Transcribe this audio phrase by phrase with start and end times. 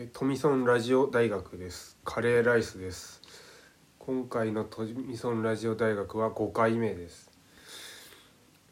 [0.00, 1.98] えトミソンラジオ大学です。
[2.04, 3.20] カレーライスです。
[3.98, 7.32] 今回のトミソンラジオ大学は5回目です。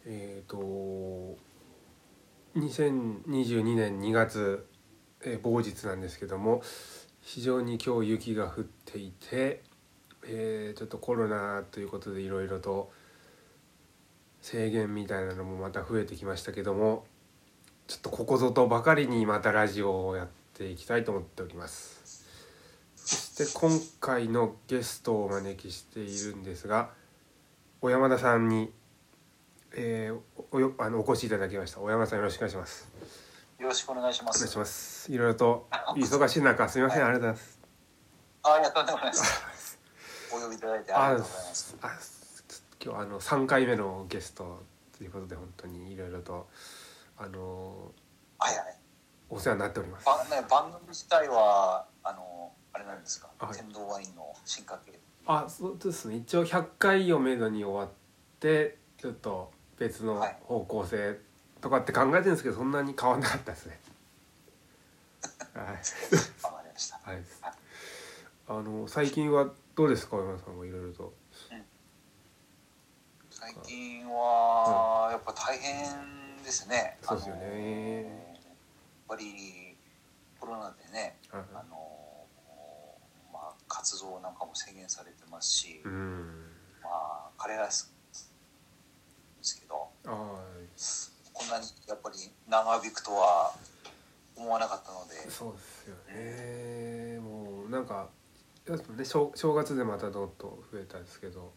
[0.05, 1.37] えっ、と
[2.55, 4.69] 2022年2月、
[5.25, 6.63] えー、某日なんですけども
[7.23, 9.65] 非常に今日雪が降っていて、
[10.29, 12.93] えーちょっとコロナということでいろいろと
[14.43, 17.05] 制限みたいなのもまた増えてきましたけども
[17.89, 22.25] ちょっとここぞとばかりにまたラジオをやっていきたいと思っております
[22.97, 23.71] そして今
[24.01, 26.91] 回のゲストをお招きしているんですが
[27.81, 28.73] 小山田さんに、
[29.77, 30.19] えー
[30.51, 32.89] およあのお越しいただきました小山田さんよろしくお願いします
[33.59, 34.37] よろしくお願いします。
[34.37, 35.67] お願いしますいろいろと
[35.97, 37.59] 忙しい中 すみませんありがとうございます
[38.43, 39.79] あ、ありがとうございます。
[40.33, 41.77] お呼びいただいてありがとうございます。
[41.81, 41.99] あ
[42.85, 44.63] 今日あの3回目のゲスト
[44.97, 46.49] ということで本当にいろいろと
[47.17, 47.93] あの
[48.39, 48.79] はいはい。
[49.29, 50.07] お世話になっております。
[50.07, 53.29] ばね番組自体はあのあれなんですか？
[53.39, 53.57] はい。
[53.57, 54.99] 天童ワインの進化系。
[55.27, 56.17] あそうですね。
[56.17, 57.97] 一応100回をめどに終わっ
[58.41, 60.37] てちょっと別のはい。
[60.45, 61.19] 方向性
[61.61, 63.81] とかって考えてるんですけどそんなに変わんなかったですね。
[65.55, 67.01] はい、わかりました。
[67.03, 67.23] はい、
[68.49, 70.17] あの最近はどうですか？
[70.19, 71.13] 小山さんはいろいろと
[73.31, 76.99] 最近はやっぱ大変ですね。
[77.03, 78.26] そうですよね
[79.09, 79.77] ぱり
[80.39, 82.27] コロナでね、はいあの
[83.33, 86.45] まあ活動なんかも制限されてますし、うん。
[86.83, 88.25] まあ彼らですで
[89.43, 89.89] すけど。
[90.07, 90.41] あ
[91.33, 92.17] こんなにやっぱり
[92.49, 93.53] 長引くとは
[94.35, 95.29] 思わなかったので。
[95.29, 97.21] あそうですよね。
[97.21, 98.09] もうなんか
[98.97, 101.53] ね正正月でまたどっと増えたんですけど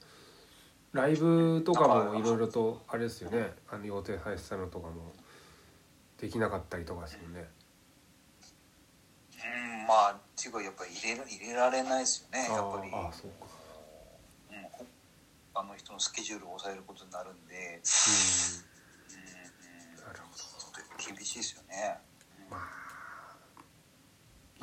[0.91, 3.53] ライブとかもいろいろとあれですよね。
[3.69, 5.13] あの予定されてたのとかも
[6.19, 7.49] できなかったりとかですよね
[9.45, 9.47] う
[9.83, 12.91] んまあっていうかやっぱり入れ入れられないですよねやっぱり。
[12.93, 13.47] あそうか。
[14.51, 14.85] うんこ
[15.53, 17.61] あの人のスケジュールを抑えることになるんで、うん。
[19.15, 19.19] うん
[19.97, 20.79] うん、なるほちょっと
[21.13, 21.97] 厳しいですよね、
[22.49, 22.63] どまあ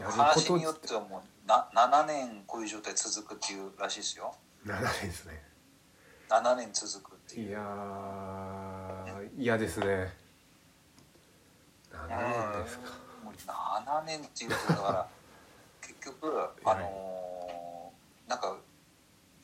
[0.02, 4.34] やる話によこってはもうな7年こういう状態続くっていうらしいですよ。
[4.66, 5.42] と7年ですね。
[6.28, 7.48] 7年続くっていう。
[7.48, 10.12] いやー嫌ですね
[12.06, 12.90] 7年ですか
[13.24, 15.08] もう7年っていうとだから
[15.80, 18.56] 結局 あのーなんか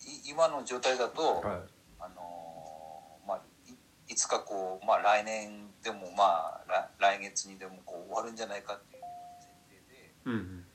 [0.05, 1.61] い今の状態だと、はい。
[2.01, 9.03] あのーまあいいつかこうまあ来年でもまあ来来月にでもこう終わるんじゃないかっていう
[9.39, 10.67] 前提でうんうん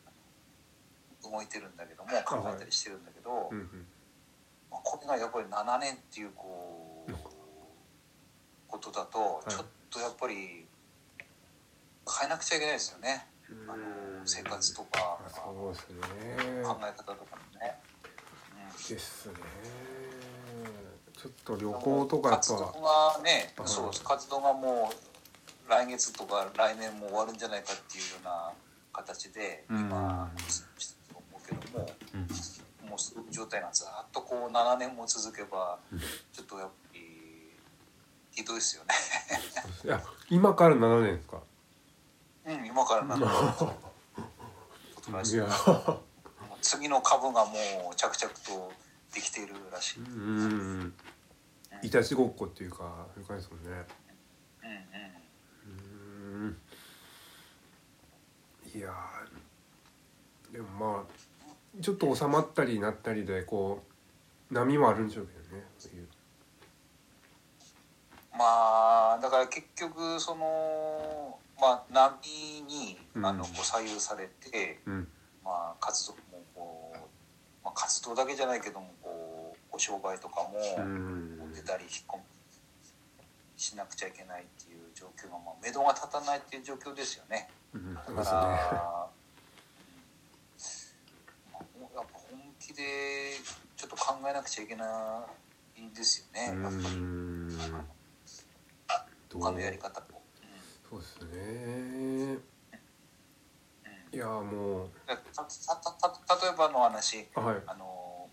[1.31, 3.87] 動いてるんだけども考えたりしてるんだけど、うんうん
[4.71, 7.13] まあ、これがやっぱり7年っていうこう
[8.67, 9.49] ことだとい。
[9.49, 10.66] ちょっとやっぱり
[12.07, 13.27] 変えなくちゃいけないですよね、
[13.67, 16.63] あの生活とかあそうですね。
[16.63, 17.79] 考え方とかもね。
[18.89, 19.33] ですね。
[21.17, 23.67] ちょっと旅行とか活動とはがね、はい。
[23.67, 28.51] そう活動がもう来月とか来年も終わるんじゃないかっていうような
[28.93, 29.79] 形でうん。
[29.79, 30.65] 今して
[31.09, 31.89] ると思うけども、
[32.89, 35.79] もうそういう状態がずっとこう7年も続けば
[36.33, 36.99] ちょっとやっぱり
[38.31, 38.93] ひどいですよね。
[39.83, 41.37] いや今から7年ですか？
[42.47, 43.27] うん、今から7年
[44.95, 45.35] ことらしい。
[45.35, 45.47] いや
[46.61, 48.73] 次の株がもう着々と
[49.13, 50.03] できているらしい。
[50.03, 50.93] ううんん。
[51.81, 53.85] いたちごっこっていうかそういう感じですもんね。
[54.63, 56.61] うんうん
[58.73, 63.83] いやーでもまあちょっと収まったりなったりでこ
[64.51, 65.65] う波もあるんでしょうけどね。
[65.79, 66.07] そういう
[68.31, 73.25] まあだから結局そのまあ波にうん。
[73.25, 75.07] あのこう左右されて、うん。
[75.43, 76.19] まあ活動も
[76.55, 76.97] こう、
[77.63, 81.53] まあ、活動だけじゃないけどもこうお商売とかもうん。
[81.53, 82.23] 出たり引っ込み
[83.57, 87.49] しなくちゃいけないっていう状況がまあ目処が立たないっていう状況ですよね。
[87.73, 87.95] うん。
[87.95, 89.09] だから、まあ、
[91.95, 92.83] やっぱ本気で
[93.75, 95.25] ちょっと考えなくちゃいけな
[95.77, 96.61] いですよね。
[96.61, 97.97] やっぱり。
[99.39, 100.16] 他のやり方も。
[100.91, 102.37] うんそうですね。
[104.13, 104.89] いやもう。
[105.05, 105.91] たたた
[106.25, 107.27] た例えばの話。
[107.35, 107.61] あはい。
[107.67, 108.29] あの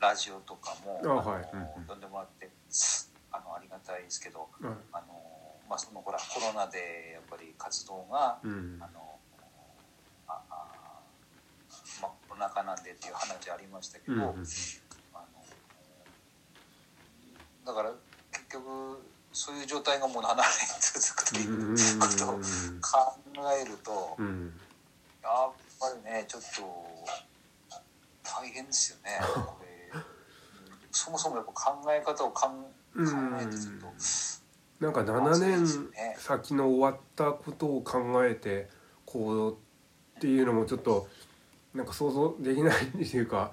[0.00, 1.42] ララジオとかもあはい。
[1.56, 1.86] んうん。
[1.86, 2.50] 呼んでもらって
[3.32, 4.74] あのありがたいですけどはい。
[4.92, 8.78] あの、まあ、そのほらコロナでやっぱり活動が、うん。
[8.80, 9.18] あの
[10.28, 11.02] ああ
[12.02, 14.28] まあコロナ禍なんでっていう話ありましたけど、うんうん。
[14.28, 14.44] あの
[17.66, 17.92] だから
[18.30, 20.44] 結局そういう状態がもう7年
[20.80, 24.52] 続くということを考えると、うん
[25.22, 26.48] やっぱりねちょっと
[28.24, 29.20] 大変ですよね。
[30.90, 32.48] そもそもやっぱ考え方を考
[32.96, 33.58] えてっ
[34.78, 34.92] となん。
[34.92, 36.16] か7まずいです年ね。
[36.18, 38.68] 先の終わったことを考えて
[39.04, 39.56] こう
[40.16, 41.08] っていうのもちょっと
[41.74, 43.52] なんか想像できないっていうか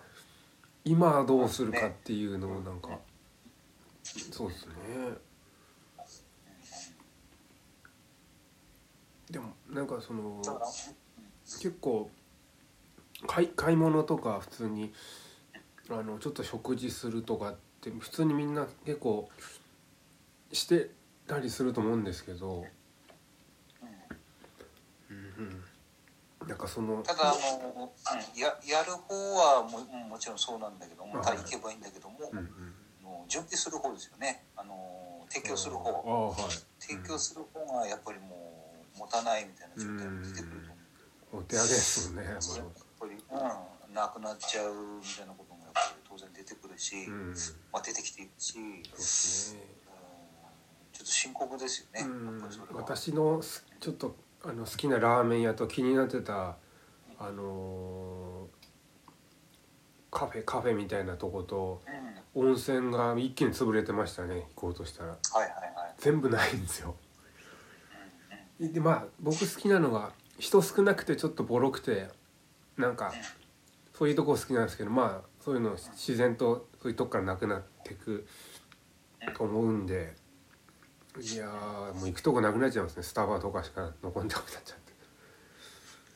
[0.85, 2.97] 今どうするかっていうのをなんか
[4.31, 4.73] そうですね
[9.29, 10.41] でもなんかその
[11.45, 12.09] 結構
[13.25, 14.93] 買い買い物とか普通に
[15.89, 19.29] あのちょっと食事するとかって普通にみんな結構
[20.51, 20.91] して
[21.27, 22.65] たりすると思うんですけど、
[25.09, 25.17] うん
[26.41, 27.33] うん、なんかそのただあ
[27.77, 32.47] の、うん、ややる方はもうんもちろんそうなんだけどもはい行けばいいんだけども、うんうん、
[33.27, 34.43] 準備する方ですよね。
[34.55, 35.89] あの提供するあ方。
[35.89, 36.51] あはい。
[36.79, 38.36] 提供する方がやっぱりもう
[38.97, 40.71] 持たないみたいな状態も出てくると
[41.31, 41.43] 思う。
[41.43, 42.35] お手上げですもんね、やっ
[42.99, 47.33] ぱり、うん、なくなっちゃうみたいなこともやっぱり当然出てくるし、まあ、うん。
[47.73, 49.61] まあ、出てきているし、うん、そうですね
[50.93, 52.07] ちょっと深刻ですよね。
[52.73, 56.57] 私のすちょっとあの好きなラーメン屋と気になってた
[57.19, 58.57] あのー
[60.09, 61.81] カフェカフェみたいなとこと
[62.33, 65.09] うん、温泉が一気に潰れてましたね行こうとしたら。
[65.09, 65.93] はいはいはい。
[65.97, 66.95] 全部ないんですよ
[68.59, 72.07] でまあ僕好きなのが人少なくてちょっとボロくて
[72.77, 73.13] なんか
[73.93, 78.27] そういうとこ好きなんですけどまあそういうの自然とそういうとこからなくなってく
[79.35, 80.15] と思うんで
[81.19, 83.03] いやーもう行くとこなくなっちゃいますね。
[83.03, 84.93] スタバとかしか残んなくなっちゃって。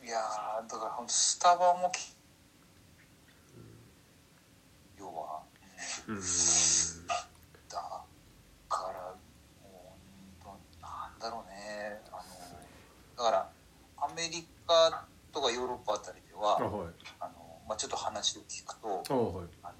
[0.05, 2.15] いやーだから本当スタバもき
[4.99, 5.41] 要は、
[6.07, 6.21] うんうん。
[6.21, 6.27] だ
[8.69, 9.15] から
[9.63, 9.97] も
[10.45, 11.99] うなんだろうね
[13.21, 13.49] だから
[14.01, 16.93] アメリカとかヨーロッパあたりではあはい。
[17.19, 19.47] あの、まあ、ちょっと話を聞くとあはい。
[19.61, 19.75] あの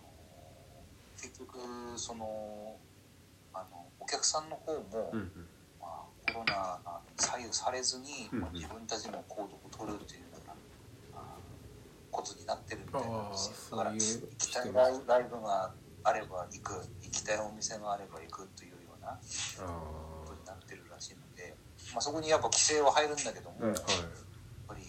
[1.18, 1.58] 結局
[1.98, 2.78] その
[3.54, 5.50] あのお客さんの方も、うんうん。
[5.82, 6.78] まあ、コロナ
[7.10, 10.54] に左右されずに、うんまあ、自分たちの行動を取るというような
[11.14, 11.42] あ
[12.12, 13.78] ことになってるみたいなんですよ。
[13.78, 13.98] だから行
[14.38, 15.74] きたいライブライブが
[16.04, 19.18] あれば行く行きたいお店があれば行くというようなあ
[20.26, 21.58] ことになってるらしいので、
[21.94, 23.84] まあ、そこにやっぱ規制は入るんだけども、ーはいやっ
[24.68, 24.82] ぱり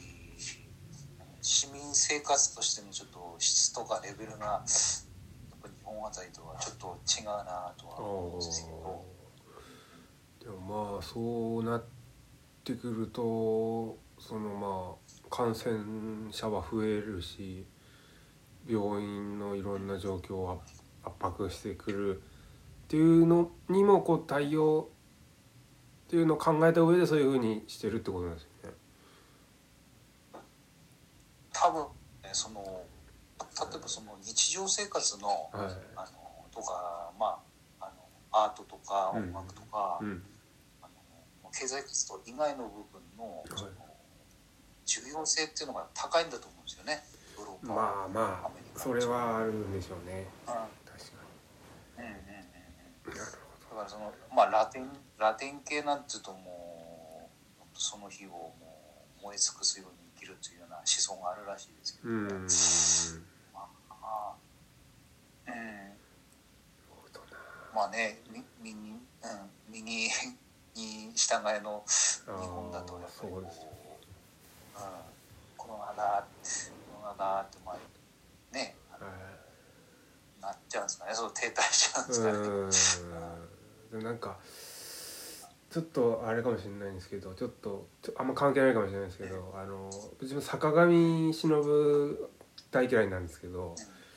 [1.40, 4.60] 市民生活としてのちょっと質とかレベルがやっ
[5.62, 9.12] ぱ日本あたりとはちょっと違うなとは思うんですけど。
[10.42, 11.84] でもまあそうなっ
[12.64, 17.64] てくるとそのまあ感染者は増えるし
[18.68, 20.60] 病院のいろんな状況を
[21.04, 22.24] 圧迫してくるっ
[22.88, 24.88] ていうのにもこう対応
[26.12, 28.76] っていうのを考えた上でそういうふうにしてるってことなんですよね。
[31.54, 31.86] 多分
[32.22, 32.60] ねその
[33.40, 35.72] 例えばその日常生活の,、はい。
[35.96, 36.06] あの
[36.54, 37.40] とかま
[37.80, 39.22] ああのアートとかうん。
[39.22, 40.22] 音楽とか、うん。
[40.82, 40.88] あ
[41.42, 43.70] の経済活動以外の部分のその
[44.84, 47.02] 重要性っていうのが高いんだと思うんですよね。
[47.38, 50.26] ヨーロッパはまあまあそれはあるんでしょうね。
[50.46, 50.52] うん。
[50.52, 50.68] 確か
[51.96, 53.41] うんうんうんう
[53.72, 58.52] だからそのまあラテンラテン系なんていうともうその日をも
[59.20, 62.34] う燃え尽くすように生きるというような思想があるらしいですけど、ほど。
[62.36, 62.46] うん。
[63.54, 64.34] まあ
[65.48, 65.92] うん
[67.74, 68.98] まあねみ右,、うん、
[69.70, 73.48] 右に従えの日本だとやっぱりこううん、
[75.56, 76.26] コロナだ
[77.00, 83.41] コロナだってまあねはいなっちゃうんですかねそう停滞しちゃうんですかね。
[83.98, 84.38] なんか
[85.70, 92.18] ちょっとあれかもしれないんですけどちょっとあんま関係ないかもしれないですけどあの自分坂上忍
[92.70, 93.74] 大嫌いなんですけど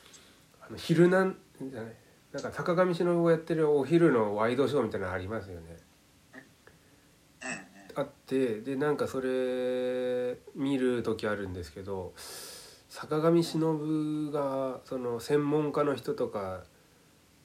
[0.60, 1.94] 「あの昼なん」じゃない
[2.32, 5.78] なんか坂上忍がやってるお昼のワイドショーみたいなのありますよね。
[7.94, 16.64] あってでなんかそれ見る時あるんですけど坂上忍がその専門家の人とか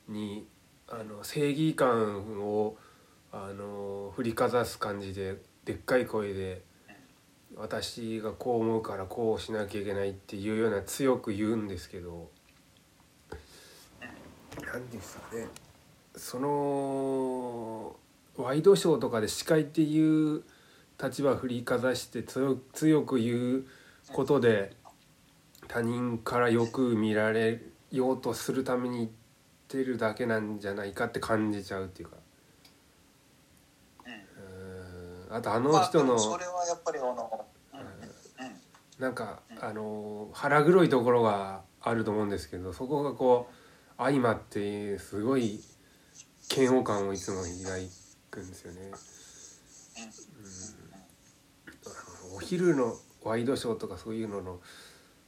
[0.09, 0.45] に
[0.93, 2.75] あの正義感を
[3.31, 6.63] あの振りかざす感じででっかい声で
[7.55, 12.29] 「私がこう思うからこうしなきゃいけない」っていうような強く言うんですけど
[14.73, 15.47] 何ですかね。
[16.17, 17.95] その
[18.35, 20.43] ワイドショーとかで司会っていう
[21.01, 22.57] 立場振りかざして強
[23.03, 23.65] く言う
[24.11, 24.75] ことで
[25.69, 29.07] 他人からよく見られようとするために言
[29.79, 32.17] ってるだけなんじゃないかって感じちゃうっていうか。
[34.05, 35.35] うん。
[35.35, 37.85] あとあの人のまあ、それはやっぱりあの、うんうん。
[37.85, 37.91] うん、
[38.99, 39.15] なん。
[39.15, 43.53] かあの腹黒いところがあると思うんですけどそこがこう
[43.97, 45.61] 相まってすごい
[46.53, 47.81] 嫌悪感をいつも抱
[48.29, 48.91] くんですよね。
[52.31, 54.59] うん、お昼のワイドショーとかそういうのの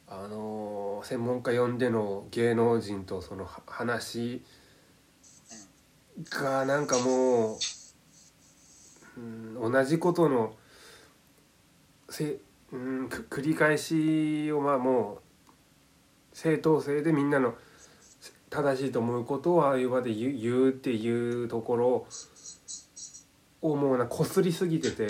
[0.07, 4.43] あの専門家呼んでの芸能人とその話
[6.29, 7.57] がなんかもう、
[9.17, 10.53] うん、同じことの
[12.09, 12.37] せ、
[12.71, 15.19] うん、繰り返しをまあも
[16.33, 17.55] う正当性でみんなの
[18.49, 22.07] 正しいと思うことをああいう場で言う言うっていうところ
[23.61, 25.07] をもうなこすりすぎてて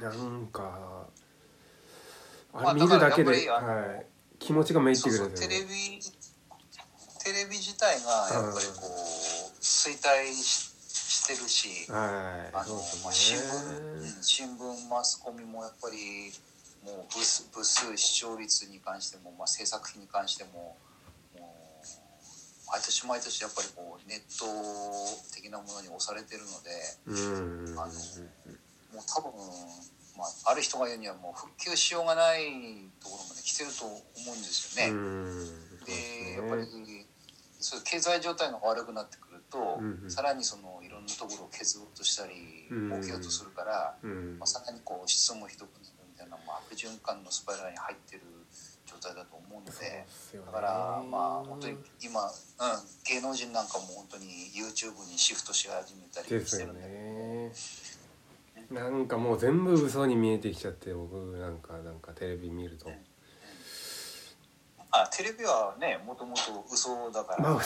[0.00, 1.03] なんか
[2.54, 4.06] あれ見るだけで、はい、
[4.38, 6.00] 気持ちがめいってくるテレビ
[7.24, 16.30] テレビ自体がやっぱりこう衰退してるし、はい、あの、ね、まあ、新聞新聞マスコミもやっぱり
[16.84, 20.76] もう部数部数視聴率に関しても、まあ、制作費に関しても
[22.74, 24.44] 毎年毎年やっぱりこうネット
[25.34, 26.74] 的なものに押されてるので、
[27.78, 27.92] あの
[28.92, 29.30] もう多分、
[30.16, 32.46] まあ、ある人が言うにはもう復旧しようがない
[33.00, 34.94] ところまで来てると思うんですよね。
[35.86, 36.66] でやっぱり
[37.58, 43.96] そう経済状態が悪くなってくると、さらにそのいろんなところを削ろうとしたり儲けようとするから、
[44.38, 48.22] まあ、さらにこう質もひどくなるみたいな、まあ、悪循環のスパイラルに入ってる
[48.86, 50.06] 状態だと思うので、ね、
[50.46, 52.30] だからまあ本当に今、うん、
[53.08, 56.80] 芸能人なんかも本当に YouTube にシフトし始めたりしてるんで。
[56.82, 57.52] ね
[58.70, 62.90] なんかもう全部嘘に見えてきちゃって僕なんかなんかテレビ見ると。
[64.90, 67.58] あテレビはねもともと嘘だから、まあ、あ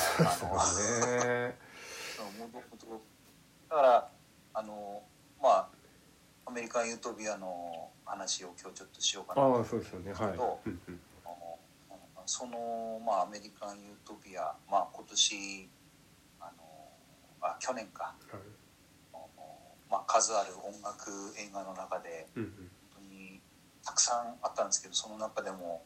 [0.43, 0.57] の
[3.69, 4.11] だから
[4.55, 5.03] あの
[5.43, 5.69] まあ
[6.47, 9.97] アメリカン・ユートピアの話を今日ちょっとしようかなと思うんですけ
[10.37, 10.69] ど、はい。
[12.25, 15.69] その、まあ、アメリカン・ユートピア、まあ、今年
[16.41, 16.89] あの
[17.41, 18.43] あ去年か、はい、
[19.91, 22.47] まあ、数ある音楽映画の中で、本
[22.95, 23.41] 当に
[23.85, 25.83] たくさんあったんですけどその中でも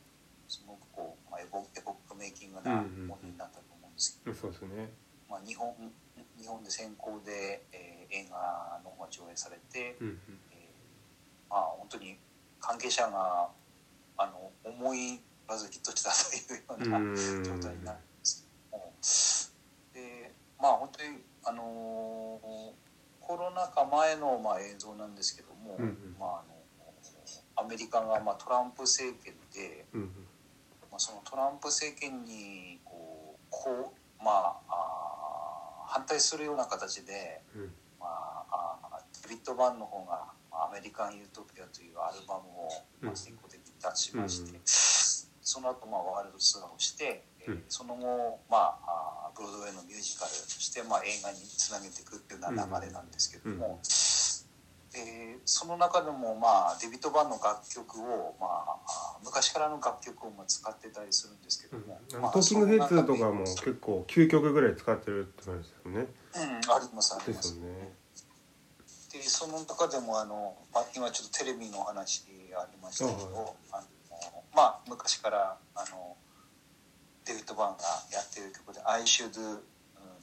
[0.49, 4.91] すごくこう、まあ、エポエポックメイキングなものになったと思うんですけど、そうですね。
[5.31, 5.73] まあ、日本
[6.37, 10.19] 日本で先行で、えー、映画の方が上映されて、うんうん、
[10.51, 12.17] えー、まあ、本当に
[12.61, 13.49] 関係者が
[14.19, 18.93] あの思いまずヒットしたというような状態になるんですけども。
[19.95, 22.41] でまあ本当にあの
[23.27, 30.09] コロナ禍前のまあ映像なんですけども、うんうん、まあ、あのアメリカがまあトランプ政権で、うんうん、
[30.91, 37.63] まあ、そのトランプ政権にこうこう、まあ、あ反対するような形で、うん、
[38.01, 38.07] ま
[38.51, 42.69] あ、あデビッド・バンの方が「アメリカン・ユートピア」というアルバムを、
[43.01, 44.51] まあ、先行的に出しまして。
[44.51, 44.63] うんうん。
[45.53, 49.12] その後まあワールドツアーをして、うん、その後、まあ、
[49.43, 66.07] ブロードウェイのミュージカルとして、まあ、映画につなげていくっていうような流れなんですけども、うん、えー、その中でも、まあ、デビッド・バンの楽曲を、まあ、昔からの楽曲をまあ使ってたりするんですけども、うんまあ、トーキングヘッズとかも結構9曲ぐらい使ってるって感じですよね。
[66.07, 67.55] うん、ありますあります。
[67.59, 67.93] ね、
[69.13, 73.87] でその中でもあの、まあ、今ちょっとテレビのお話ありましたけど、あの
[74.55, 76.17] まあ昔からあの
[77.25, 79.63] デビッド・バーンがやってる曲で「I should、うん、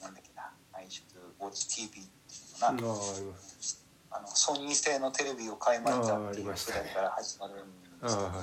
[0.00, 1.04] なんだっけな「I should
[1.38, 3.04] watch TV」っていうのが
[4.12, 6.58] あのソニー製のテレビを買いましたっていうぐらい
[6.94, 8.42] から始まるんですけどもあ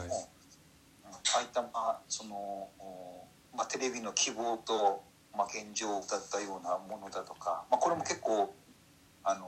[1.38, 1.46] あい。
[1.46, 2.70] ったまあその、
[3.56, 5.04] まあ、テレビの希望と、
[5.36, 8.54] まあ、現状だったようなものだとか、まあ、これも結構
[9.24, 9.48] あの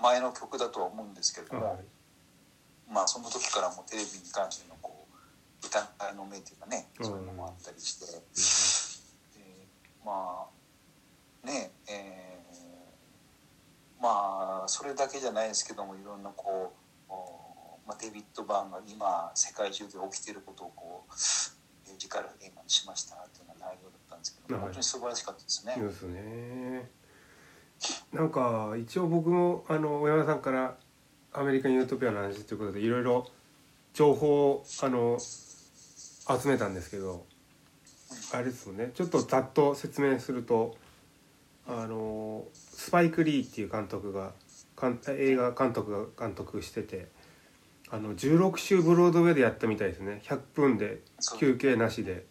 [0.00, 1.78] 前の曲だとは思うんですけれども、
[2.90, 4.67] まあその時からもテレビに関して
[5.62, 8.06] のこう歌の目というかねそういうのもあったりして、
[9.38, 9.66] で
[10.04, 10.46] ま
[11.44, 16.72] あねえー、まあそれだけじゃないですけどもいろんなこ
[17.08, 17.12] う、
[17.88, 21.12] まあ、デビッド・バーンが今世界中で起きていることをこう
[21.86, 25.74] ミュージカル映画にしましたっていうような内容だったんですけど、はい、本当に素晴らしかったですね。
[25.78, 26.90] ですね。
[28.12, 30.76] なんか一応僕もあの小山さんから
[31.32, 33.28] アメリカン・ユートピアの話ということでいろいろ
[33.94, 35.18] 情報あの
[36.28, 37.24] 集めたんですけど
[38.32, 40.76] あれですよねちょっとざっと説明すると
[41.66, 44.32] あのスパイク・リーっていう監督が
[45.08, 47.08] 映画監督が監督してて
[47.90, 51.00] あの16週ブロードウェイでやったみたいですね100分で
[51.38, 52.26] 休憩なしで。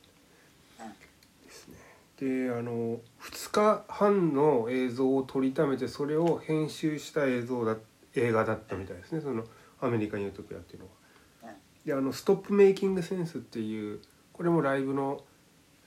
[2.20, 7.78] で、あの2日半の映像を撮りためてそれを編集した映像だ
[8.16, 9.44] 映画だったみたいですねその
[9.80, 10.92] アメリカン・ユートピアっていうのは。
[11.88, 14.02] であのストップメイキングセンスっていう
[14.34, 15.22] これもライブの、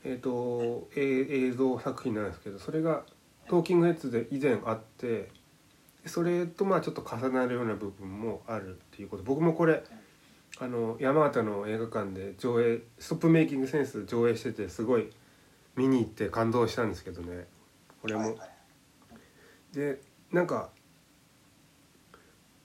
[0.03, 3.05] えーと、え映像作品なんですけどそれが
[3.49, 5.29] トーキングヘッズで以前あって
[6.07, 9.23] それとまあちょっと重なるような部分もあるっていうこと。
[9.25, 9.85] 僕もこれ
[10.59, 15.11] あの山形の映画館で上映ストップメイキングセンス上映しててすごい
[15.77, 17.47] 見に行って感動したんですけどね。
[18.01, 18.39] これも。
[19.73, 20.01] で
[20.33, 20.71] なんか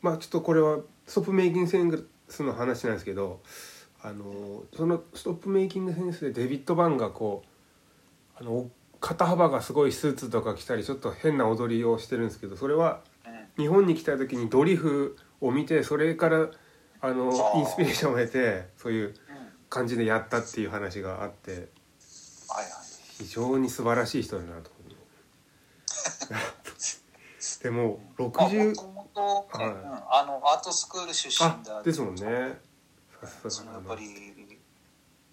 [0.01, 1.89] まあちょっとこれはストップメイキングセン
[2.27, 3.41] スの話なんですけど
[4.01, 7.43] あのそのストップメイキングセンスでデビッド・バンがこ
[8.39, 13.01] うあの肩幅がすごいスーツとか着たりちょっと変な踊りをしてるんですけどそれは
[13.57, 16.49] 日本に来た時にドリフを見てそれから
[17.01, 19.13] あのインスピレーションを得てそういう
[19.69, 21.67] 感じでやったっていう話があって
[23.17, 24.95] 非常に素晴らしい人だなと思う。
[27.61, 28.75] でも60、
[29.15, 31.81] と、はい、うん、あのアートスクール出身だ。
[31.81, 32.59] ですもんね。
[33.47, 34.59] そのやっぱり、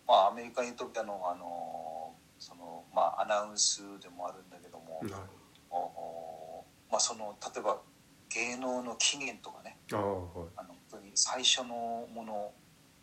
[0.06, 5.02] まあ、アメリカン・ユートピアのあのその、まあ、アナウンスでもあるんだけども、
[5.70, 7.80] おまあ、その例えば
[8.30, 9.76] 芸能の起源とかね。
[9.92, 12.52] あ、はい、あの本当に最初のもの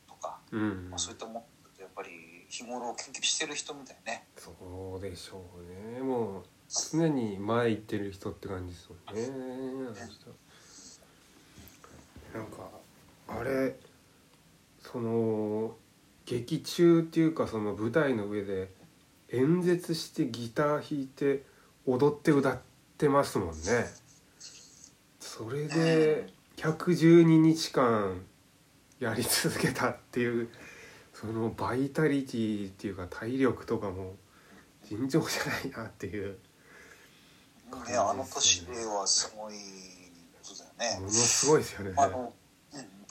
[0.08, 1.44] とか、うん、まあ、そういったものっ
[1.76, 2.10] てやっぱり
[2.50, 4.28] 日頃研究してる人みたいね。
[4.38, 4.52] そ
[4.98, 6.02] うでしょうね。
[6.02, 9.28] もう常に前行ってる人って感じですもんね。
[12.34, 12.70] なんか
[13.28, 13.76] あれ
[14.84, 15.76] その
[16.28, 18.72] 劇中っていうかその舞台の上で
[19.30, 21.44] 演説してギター弾いて
[21.88, 22.60] 踊って歌っ
[23.00, 23.56] てますもんね。
[25.20, 28.22] それで112日間
[29.00, 30.50] やり続けたっていう
[31.14, 34.16] そのバイタリティっていうか体力とかも
[34.88, 36.38] 尋常じゃないなっていう。
[37.88, 39.54] ね、あの年ではすごい
[40.80, 40.96] ね。
[41.00, 41.94] ものすごいですよね。
[41.98, 42.34] あの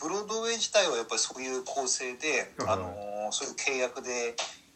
[0.01, 4.35] ブロードウェイ自体はやっぱりそういう構成で、あのそういう契約で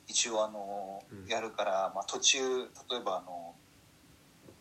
[0.09, 2.39] 一応あの、やるから、まあ、途中
[2.91, 3.55] 例えばあの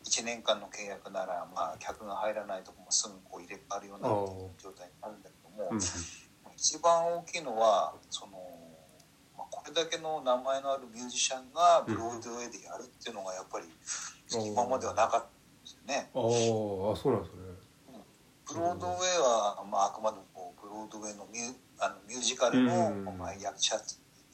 [0.05, 4.09] 1年間の契約なら、まあ、客が入らないとこもすぐこう入れ替わるような
[4.61, 5.81] 状態になるんだけども、
[6.55, 8.33] 一番大きいのはその、
[9.35, 13.65] まあ、これだけの名前のあるミュージシャンがブロードウェイでやるっていうのがやっぱり
[14.39, 15.27] 今まではなかったんで
[15.65, 16.09] すよね。
[16.13, 17.41] ああそうなんですね。
[18.53, 23.77] ブロードウェイは、まあ、あくまでもこうブロードウェイのミュあのミュージカルの、まあ、役者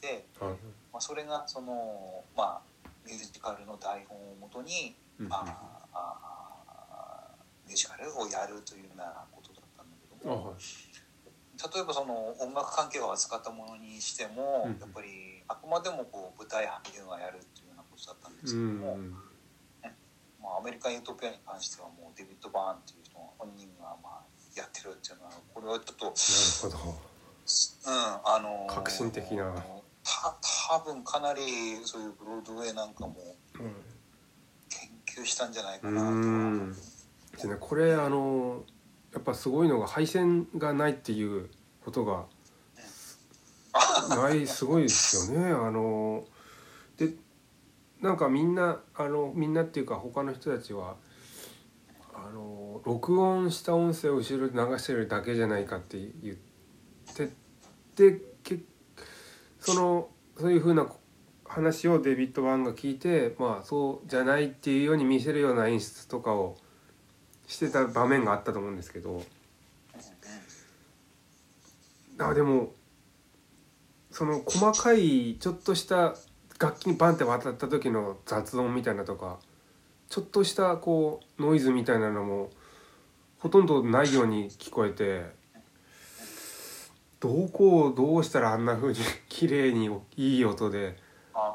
[0.00, 7.34] で、まあ、それがその、まあ、ミュージカルの台本をもとに、まああ
[7.66, 10.54] ミュージカルをやるというようなことだったんだけども。
[11.58, 19.14] 例えばその音楽関係を扱ったものにしても、やっぱりあくまでもこう舞台俳優がやるというようなことだったんですけども、うん
[20.48, 24.22] まあ、アメリカン・ユートピアに関してはもうデビッド・バーンという人本人がまあ
[24.56, 26.98] やってるっていうのはこれはちょっとなるほど、
[27.86, 29.52] うんあのー、革新的な。
[30.04, 30.36] た
[30.70, 31.40] 多分かなり
[31.84, 33.14] そういうブロードウェイなんかも
[34.70, 36.76] 研究したんじゃないかなと、うん、ね、
[37.60, 38.64] これあの
[39.12, 41.50] やっぱすごいのが配線がないっていう
[41.84, 42.24] ことが
[44.08, 45.50] ないすごいですよね。
[45.50, 46.37] あので
[48.00, 50.96] なんかみんなあのみんなっていうか他の人たちは
[52.14, 56.36] あの録音した音声を後ろで流してるだけじゃないかって言っ
[57.14, 57.30] て
[57.96, 58.58] でけ
[59.58, 60.86] そのそういうふうな
[61.44, 66.56] 話をデビッド・ワンが聞いてまあそうじゃないっていうように見せるような演出とかを
[67.46, 69.22] してた場面があったと思うんですけど。
[72.20, 72.72] あでも
[74.10, 76.16] その細かいちょっとした
[76.58, 79.38] 楽器にバンって渡った時の雑音みたいなとか
[80.08, 82.50] ちょっとしたこうノイズみたいなのも
[83.38, 85.26] ほとんどないように聞こえて
[87.20, 90.96] どこをどうしたらあんな風に綺麗にいい音で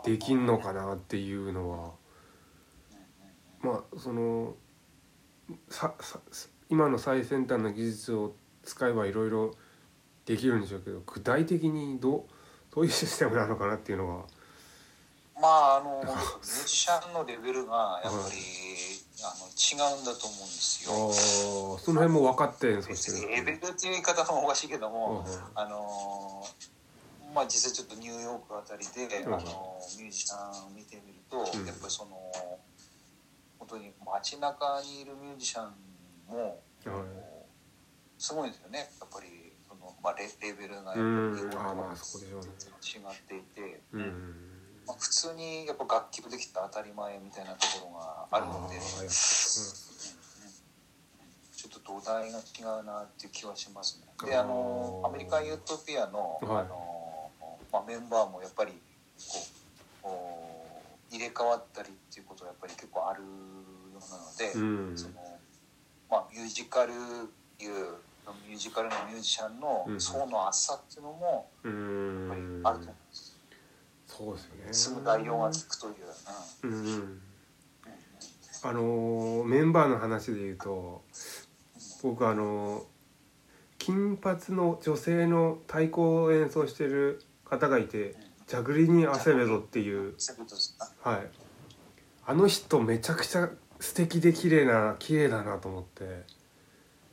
[0.06, 1.92] できんのかなっていうのは
[3.62, 4.56] まあその
[5.70, 6.20] ささ
[6.70, 9.54] 今の最先端の技術を使えばいろいろ
[10.26, 12.26] できるんでしょうけど具体的にど
[12.74, 14.26] どういうシステムなのかなっていうのは
[15.44, 18.38] まああのミュージシャンのレベルがやっぱり、
[19.28, 21.12] あの違うんだと思うんですよ。
[21.84, 23.30] その辺も分かって演奏してる。
[23.30, 26.48] レベルっていう言い方もおかしいけども、あの
[27.36, 29.38] まあ実際ちょっとニューヨークあたりで、あの
[30.00, 32.32] ミュージシャンを見てみると、やっぱりその
[33.60, 35.74] 本当に街中にいるミュージシャン
[36.32, 36.62] も、
[38.18, 38.80] すごいですよね。
[38.80, 41.02] やっぱりそのまあレレベルがやっぱり違
[43.04, 43.82] っていて。
[43.92, 44.53] うん
[44.86, 52.42] まあ、普通にやっぱ楽器できた当たり前みたいなところがあるので、うん、ちょっと土台が違
[52.82, 54.08] うなっていう気はしますね。
[54.30, 56.66] であのアメリカカン・ユートピアの,、はい。
[56.66, 57.32] あの
[57.72, 58.74] まあ、メンバーもやっぱり
[60.02, 60.68] こ
[61.12, 63.28] う入れ替わったりっていうことがやっぱり結構あるよ
[63.96, 64.98] うなので、うん。
[64.98, 65.14] その
[66.10, 67.00] まあ、ミュージカルいう
[68.48, 70.02] ミュージカルのミュージシャンのうん。
[70.02, 71.76] 層の厚さっていうのもうやっ
[72.30, 72.94] ぱりんあると思う。
[72.94, 73.03] んです。
[74.16, 74.74] そうですよね。
[74.74, 75.94] すぐ代用がつくという。
[76.64, 77.00] うん。
[77.00, 77.20] う
[78.64, 81.04] あのーメンバーの話で言うと
[82.02, 82.84] 僕あのー
[83.80, 88.16] 金髪の女性の太鼓を演奏してる方がいて
[88.48, 90.16] ジャグリニ・アセベドっていう。
[91.02, 91.28] はい。
[92.26, 93.50] あの人めちゃくちゃ
[93.80, 96.24] 素敵で綺麗な綺麗だなと思って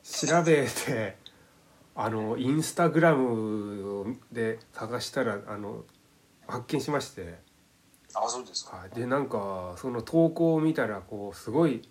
[0.05, 1.17] 調べて
[1.97, 5.85] あのインスタグラムで探したらあの
[6.51, 7.39] 発見しまして。
[8.15, 8.79] あ、そうですか。
[8.79, 11.89] はい、でなんかその投稿を見たらこうすごい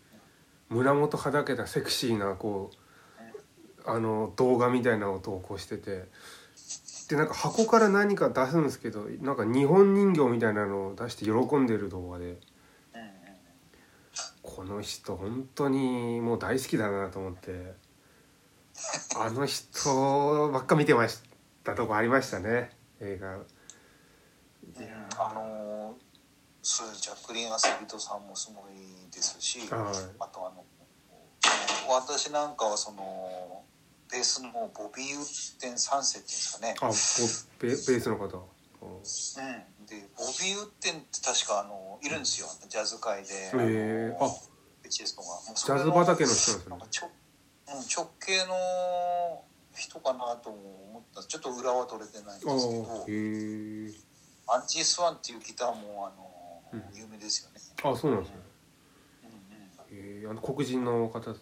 [0.70, 6.06] 胸元はだけたセクシーなこうあの動画みたいなのを投稿してて。
[7.10, 12.38] でなんか箱から何か出すんですけどなんか日本人形みたいなのを出して喜んでる動画で。
[14.44, 17.74] この人本当にもう大好きだなと思って。
[19.18, 21.22] あの人ばっか見てまし
[21.64, 22.70] たとこありましたね。
[23.00, 23.40] 映画。
[24.78, 25.96] いやあの
[26.62, 29.96] そういうジャックリン・アスビトさんもすごいですし、ーはい。
[30.20, 30.66] あとあの
[31.90, 33.64] 私なんかはその
[34.12, 36.94] ベースのボビー・ウッテン3世っていうんですかね、あボ
[37.60, 38.26] ベベースの方。
[38.26, 42.48] うん、でボビー・ウッテンって確かあのいるんですよ。
[42.68, 44.30] ジャズ界で、えー、あ
[44.84, 46.66] ベチェストがもうジャズ畑の人ですね。
[46.70, 51.24] なんかちょ、うん、直系の人かなと思った。
[51.24, 53.06] ちょっと裏は取れてないんですけど。
[53.08, 54.09] へえ
[54.52, 56.30] アンチー・スワンっていうギターもあの、
[56.74, 56.98] うん。
[56.98, 58.36] 有名ですよね、あそうなんですね。
[58.42, 58.50] うん
[59.92, 61.40] えあの黒人の方ですよね。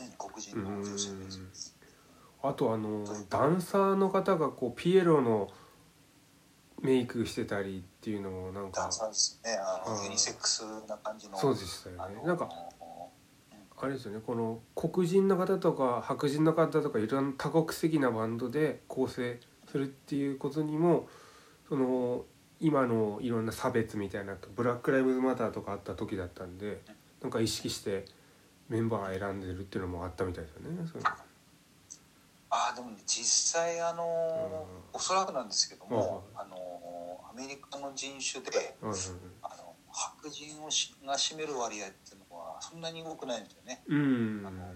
[0.00, 1.76] うん、黒人うの女性です。
[2.42, 2.48] ん。
[2.48, 5.50] あとあのダンサーの方がこうピエロの
[6.80, 8.82] メイクしてたりっていうのもなんか。
[8.82, 9.52] ダンサーですね。
[9.52, 10.04] あのあー。
[10.04, 11.36] ユニセックスな感じの。
[11.38, 12.48] そうでしたよあのねなんか
[13.78, 14.20] あれですよね。
[14.26, 19.38] この黒人の方とか白人の方とかいろんな多国籍なバンドで構成
[19.70, 21.08] するっていうことにも
[21.68, 22.24] その
[22.60, 26.80] 今のいろんな差別みたいなブラック・ライブズ・マターとかあった時だったんで
[27.20, 28.04] なんか意識して
[28.68, 30.88] メンバー選んでるっていうのもあったみたいですよね。
[32.48, 36.56] あーでもね実際あのうんおそらくなんですけども、はあの
[37.30, 38.94] アメリカの人種であの
[39.92, 43.82] 白人をしが占める割合っていうのはそんなに多くないんですよね。
[43.86, 44.72] うんうんあの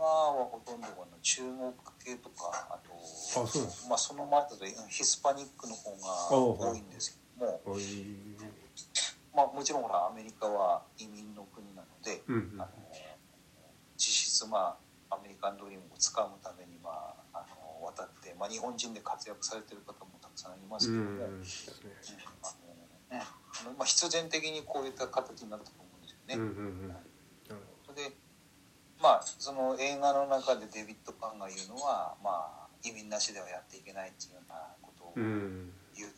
[0.00, 3.86] 今はほとんどあの中国系とかあとあそうなんです。
[3.86, 8.16] まあその前だとうんヒスパニックの方が多いんですけども、おい。
[9.36, 12.22] まあもちろんほらアメリカは移民の国なので。
[12.28, 12.62] うんうん。
[12.62, 12.70] あの
[13.98, 14.78] 実質ま
[15.10, 21.44] あアメリカンドリームをつかむためにまああの渡って、まあ、日本人で活躍されてる方もたくさんいますうけども、うん
[23.12, 23.18] あ
[23.68, 26.34] のまあ、必然的にこういった形になったと思うんですよね。
[26.36, 26.96] うんうん
[27.88, 27.94] うん。
[27.94, 28.16] で
[29.02, 35.48] まあその映画の中でデビッド・カンが言うのは、まあ、移民なしではやっていけないっていうようなことを言う
[35.96, 36.08] という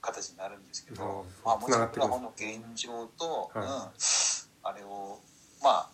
[0.00, 3.66] 形になるんですけど、あまあ、もちろんこの現状と、はい。
[3.66, 3.70] うん、
[4.62, 5.18] あれを
[5.62, 5.88] まあ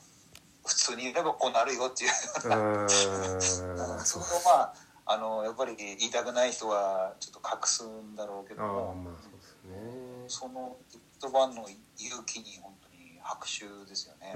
[0.66, 2.10] 普通に言えばこうなるよっていう。
[2.10, 2.88] あー
[4.04, 4.74] そこをまあ
[5.08, 10.28] あのやっぱり言いたくない人はちょっと隠すんだろうけどもまあそね。
[10.28, 10.76] その
[11.20, 14.34] 言葉の勇気に本当に拍手ですよね。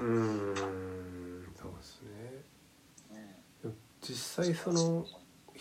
[1.61, 2.09] そうですね。
[3.64, 5.07] うん実際その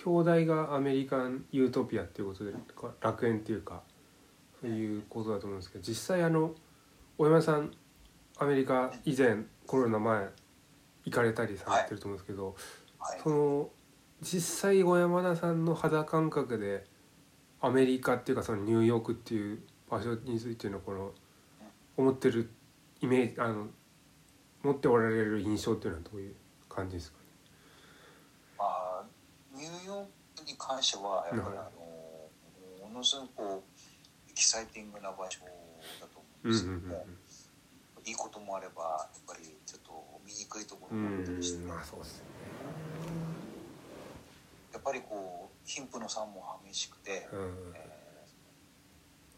[0.05, 2.53] 表題がアメリカン・ユートピアっていうことで
[3.01, 3.83] 楽園っていうか
[4.61, 6.55] そういうことだと思うんですけど実際あの
[7.17, 7.71] 大山さん
[8.37, 10.29] アメリカ以前コロナ前
[11.03, 12.55] 行かれたりされてると思うんですけど、
[12.97, 13.19] はい。
[13.21, 13.69] その
[14.21, 16.85] 実際小山田さんの肌感覚で
[17.61, 19.59] アメリカっていうかそのニューヨークっていう
[19.89, 21.11] 場所についてのこの
[21.97, 22.49] 思ってる
[23.01, 23.67] イメージあの
[24.63, 26.35] 持っておられる印象っていうのはどういう
[26.67, 27.25] 感じですかね？
[28.57, 29.03] まあ、
[29.55, 30.05] ニューヨー
[30.39, 31.67] クに関してはやっぱりはい。
[31.67, 31.71] あ
[32.83, 35.39] のものすごくこうエキサイティングな場所
[36.01, 37.05] だと思うんうんですけどうんも、
[38.05, 41.67] いいこともあればやっぱりちょっと見にくいところうんもあったりして、うん。
[41.69, 42.31] まあそうですよね。
[44.73, 47.73] やっぱりこう貧富の差も激しくて、うん。
[47.75, 47.99] えー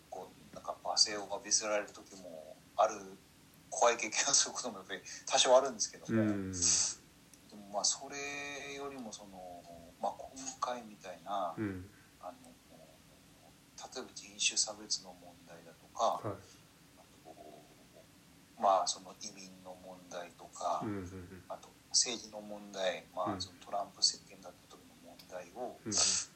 [0.10, 2.96] こうなんか罵声を浴びせられる時もある
[3.72, 6.52] 怖い経験をすることもやっぱり多少あるんですけども、うん。
[6.52, 9.64] でもまあそれよりもその、
[10.04, 10.30] まあ、今
[10.60, 11.88] 回みたいな、うん。
[12.20, 16.38] あの例えば人種差別の問題だとか、はい。
[18.62, 21.10] まあその移民の問題とか、うんうん
[21.50, 23.42] あと政治の問題、まあ、うん。
[23.42, 25.92] そのトランプ政権だった時の問題をうん。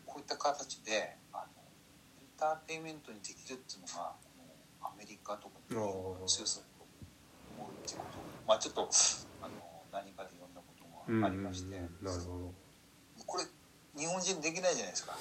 [0.06, 1.64] こういった形であの
[2.20, 6.60] エンターテインメントにできるっていうのがこのアメリカとかの強さ
[7.86, 8.90] っていうことをまあちょっと
[9.42, 9.54] あの
[9.92, 12.52] 何かで読んだことうんがありまして、なるほ
[13.26, 13.44] これ
[13.98, 15.16] 日本人できないじゃないですか。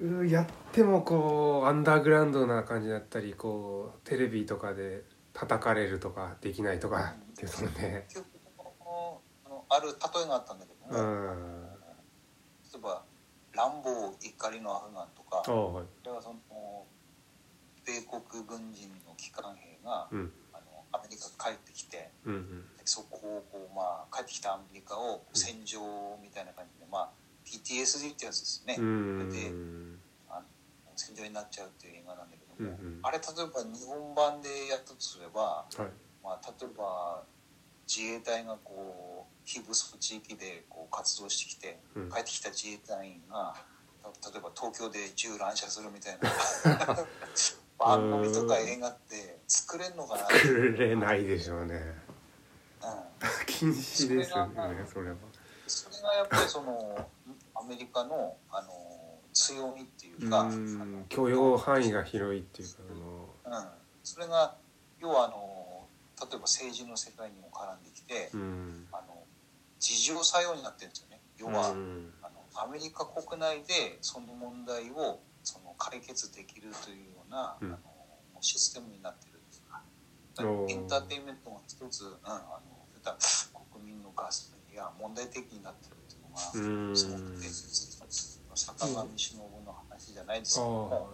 [0.00, 7.46] どうやってもこうアンダーグラウンドな感じだったりこうテレビとかで叩かれるとかできないとかで。
[7.46, 7.74] すもん。
[7.74, 11.66] ね結局このあのある例えがあったんだけども、うん。
[12.72, 13.02] 例えば
[13.54, 15.84] 「乱暴怒りのアフガン」とかああはい。
[15.84, 16.86] これはその
[17.86, 20.32] 米国軍人の機関兵が、うん
[20.92, 22.64] アメリカ帰ってきてうんうん。
[22.84, 25.80] そこをこう、まあ、帰ってきたアメリカを戦場
[26.22, 27.10] みたいな感じで、まあ、
[27.44, 29.30] PTSD ってやつですね、うん。
[29.30, 29.50] で
[30.30, 30.46] あの
[30.94, 33.00] 戦場になっちゃうっていう映画なんだけども、うんうん。
[33.02, 35.80] あれ例えば日本版でやったとすれば、はい。
[36.22, 37.24] まあ、例えば
[37.86, 42.10] 自衛隊がこう非武装地域でこう活動してきてうん。
[42.10, 43.54] 帰ってきた自衛隊員が
[44.20, 46.28] た例えば東京で銃乱射するみたいな
[47.78, 51.74] 番組とか映画って作れんのかな作れないでしょうね。
[52.82, 55.16] うん、禁止ですよねそれは。
[55.66, 57.08] それがやっぱりその
[57.54, 58.68] アメリカのあの
[59.32, 60.50] 強みっていうか、
[61.08, 62.74] 許容範囲が広いっていうか
[63.44, 63.60] あの。
[63.60, 63.68] うん、
[64.02, 64.54] それが
[65.00, 65.86] 要はあの
[66.20, 68.86] 例えば政治の世界にも絡んできて、うん。
[68.90, 69.22] あの
[69.80, 71.20] 自浄作用になってるんですよね。
[71.36, 72.12] 要は、うん。
[72.22, 77.68] あのアメリカ国内でその問題をその解決できるというような、うん。
[77.68, 77.78] あの
[78.40, 79.82] システムになってるっていうか
[80.42, 80.72] おー。
[80.72, 82.62] エンターテインメントが一つ、うん、あの
[82.92, 83.16] そういった
[83.72, 86.96] 国民のガスや問題的になってるっていうのが、うん。
[86.96, 87.96] すごく定説
[88.56, 91.10] 坂上忍の話じゃないですけども、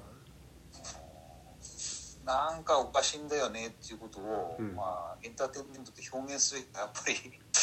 [2.25, 4.77] なんかおかしいんだよねっていうことを、うん。
[4.77, 7.17] まあ、エンターテインメントで表現する人はやっぱり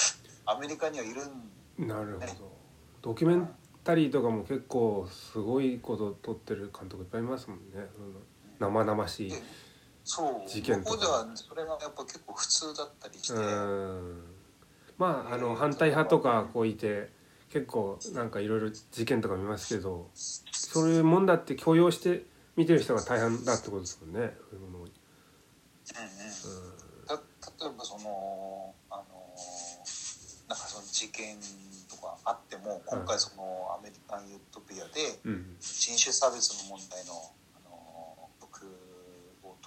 [0.45, 2.51] アメリカにはいるんあなるほど。
[3.01, 7.65] ドキュメンタリーとかも結構すごいこと撮ってる監督いっぱいいますもんね。
[7.73, 7.88] その
[8.59, 9.33] 生々しい
[10.47, 10.91] 事件とか。
[10.91, 14.23] 向こうではそれがやっぱ結構普通だったりして、うん。
[14.97, 17.09] まああの反対派とかこういて
[17.49, 24.35] 結構なんかいろいろ事件とか見ますけどそういうもんだって許容して見てる人が大半だってことですもんね。
[24.49, 24.87] そういうものを
[25.87, 29.03] た例えばそのあの
[30.47, 31.37] なんかその事件
[31.89, 35.55] とかあっても今回そのアメリカン・ユートピアでうん。
[35.59, 37.13] 人種差別の問題の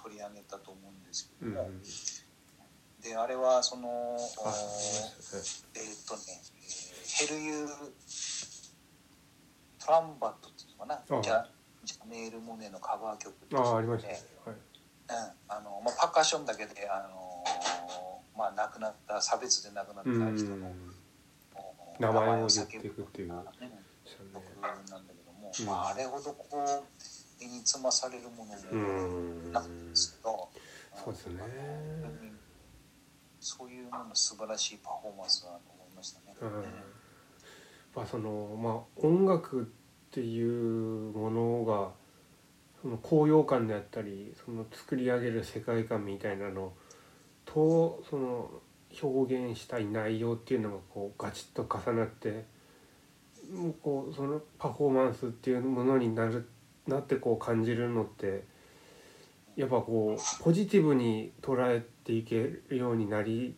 [0.03, 1.69] 取り上げたと思うんですけうんども、
[3.01, 4.53] であれはそのあ
[5.75, 7.67] えーっとね、えーヘルユー・
[9.85, 10.95] トランバットっていうのかな？
[10.95, 11.45] あジャ
[11.83, 14.07] ジャネール・モネのカバー曲っていうあのあありました。
[14.09, 14.55] ねはい。
[14.55, 14.61] うん。
[15.47, 17.43] あのまあ、パーカッションだけで、あの
[18.35, 20.73] まあ、亡くなった差別で亡くなったう人の、ん
[21.99, 23.71] 名前を言っていくっていうね曲ね。
[24.89, 25.65] なんだけども、うん。
[25.67, 26.83] まあ、あれほどこう
[27.45, 29.51] 身につまされるものうもん。
[29.51, 30.49] なんですけど、
[30.95, 31.43] そうですね。
[33.39, 36.35] そういうのの素晴らしいパフォーマンスだと思いましたね。
[36.41, 36.63] うん。
[37.95, 39.65] まあそのまあ音楽っ
[40.11, 41.91] ていうものが
[42.81, 46.73] その高揚感であったりその作り上げる世界観みたいなの
[47.45, 48.49] とその
[49.01, 52.45] 表現したい内容っていうのがこうガチッと重なって
[53.51, 56.47] もうこうそのパフォーマンスっていうものになる
[56.87, 58.43] なってこう感じるのって
[59.55, 63.55] やっぱこうポジティブに捉えていけるようになり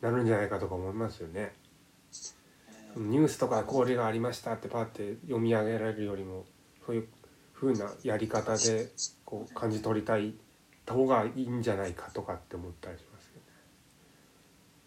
[0.00, 1.52] なるんじゃないかとか思いますよね。
[2.96, 3.10] うん。
[3.10, 6.46] ニュースとかこれがありましたってパッて読み上げられるよりも
[6.86, 7.08] そういう
[7.54, 8.88] 風なやり方で
[9.24, 10.34] こう感じ取りたい
[10.88, 13.20] 方がいいんじゃないかとかって思ったりしま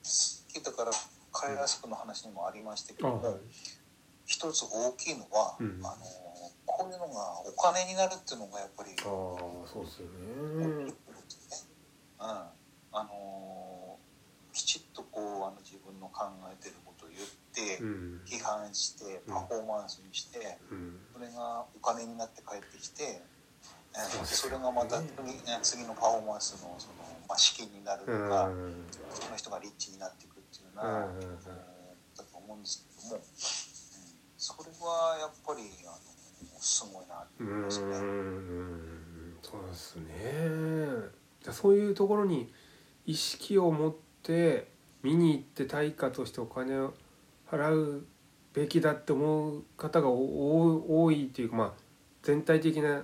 [0.04, 0.92] すけどだから
[1.32, 3.36] カイラスクの話にもありましたけあども、はい。
[4.26, 5.80] 一つ大きいのは、うん。
[5.84, 6.23] あの
[6.66, 10.86] こういうのがお金になるっていうのがやっぱり、ああそうですようん。
[10.88, 10.94] ね
[12.96, 13.98] あの
[14.54, 17.22] きちっとこうあの自分の考えてることを言っ
[17.54, 18.22] て、うん。
[18.26, 21.00] 批判してパフォーマンスにして、うん。
[21.14, 23.22] それがお金になって帰ってきて、
[23.94, 24.28] うですよね。
[24.28, 26.94] それがまた次,、ね、次のパフォーマンスのその、
[27.28, 28.86] まあ、資金になるとうか、ん。
[29.10, 31.74] その人がリッチになっていくっていうような、うん
[32.16, 33.22] だと思うんですけども、うん、
[34.38, 36.13] それはやっぱりあの
[36.64, 37.86] すごいなとう思いますね。
[38.00, 40.06] んそうですね
[41.44, 42.50] じゃそういうところに
[43.06, 44.70] 意識を持って
[45.04, 46.94] 見に行って対価としてお金を
[47.52, 48.06] 払う
[48.54, 51.72] べきだって思う方がお多いっていうかまあ
[52.22, 53.04] 全体的な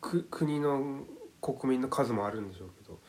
[0.00, 1.02] く国の
[1.42, 3.00] 国民の数もあるんでしょうけどやっ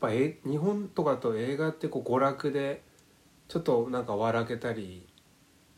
[0.00, 2.82] ぱえ日本とかと映画ってこう娯楽で
[3.48, 5.06] ちょっとなんか笑けたり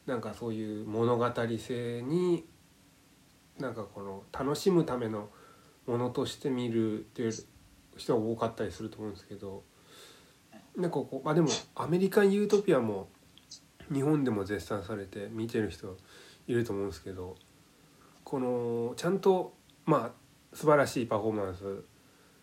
[0.06, 2.44] なんかそういう物語性に
[3.58, 5.28] なんかこの楽しむための
[5.86, 7.32] ものとして見るっていう
[7.96, 9.62] 人が多かったりすると思うんですけど
[10.76, 13.08] なんかこうあでもアメリカン・ユートピアも
[13.92, 15.96] 日本でも絶賛されて見てる人
[16.46, 17.36] いると思うんですけど
[18.24, 19.54] このちゃんと
[19.86, 21.84] まあ素晴らしいパフォーマンス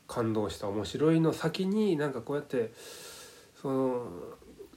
[0.07, 2.71] 感動した面白いの先になんかこうやって
[3.61, 4.07] その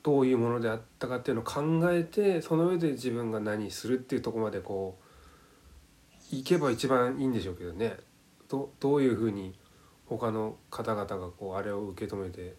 [0.03, 5.06] どういうものであったかっていうのを考えてその上で自分が何するっていうとこまでこう
[6.33, 7.97] いけば一番いいんでしょうけどね
[8.49, 9.55] どどういうふうに
[10.07, 12.55] 他の方々がこうあれを受け止めて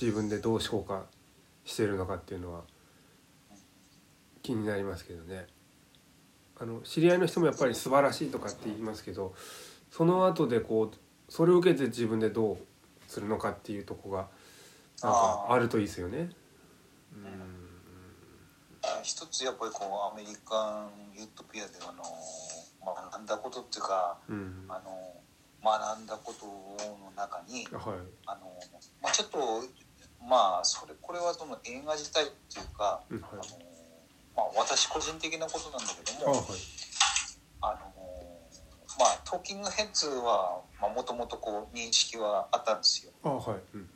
[0.00, 1.04] 自分でどう消化
[1.64, 2.62] してるのかっていうのは
[4.42, 5.46] 気になりますけどね。
[6.56, 9.34] あの知り合いの人もやっぱり素晴らしいとかって言いますけど
[9.90, 12.58] その後でこうそれを受けて自分でどう
[13.08, 14.28] するのかっていうとこが
[15.02, 16.30] なんかあるといいですよね。
[19.02, 22.02] 一つやっぱりこうアメリカン・ユートピアであの
[22.84, 25.14] 学んだことっていうか、うん、あの
[25.64, 27.82] 学んだことの中に、はい、
[28.26, 28.52] あの
[29.02, 29.38] まあ、ちょっと
[30.28, 33.42] まあそれこれはその映画自体っていうか、はい、あの
[34.36, 36.44] まあ、私個人的なことなんだけども、はい、
[37.62, 37.94] あの
[38.98, 43.76] まあトーキングヘッズはもともとこう認識はあったんですよ、はい。
[43.76, 43.88] うん、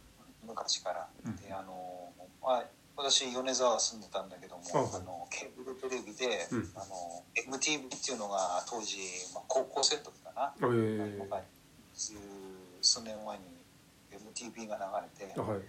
[0.46, 1.08] 昔から。
[1.26, 2.64] うん、であのまあ
[2.98, 7.22] 私米沢住んでたんだけども、はいあのケーブルテレビで、うん、あの
[7.54, 8.98] MTV っていうのが当時、
[9.32, 11.44] まあ、高校生の時かな、えー、
[11.94, 13.44] 数年前に
[14.10, 15.60] MTV が流れて、はい、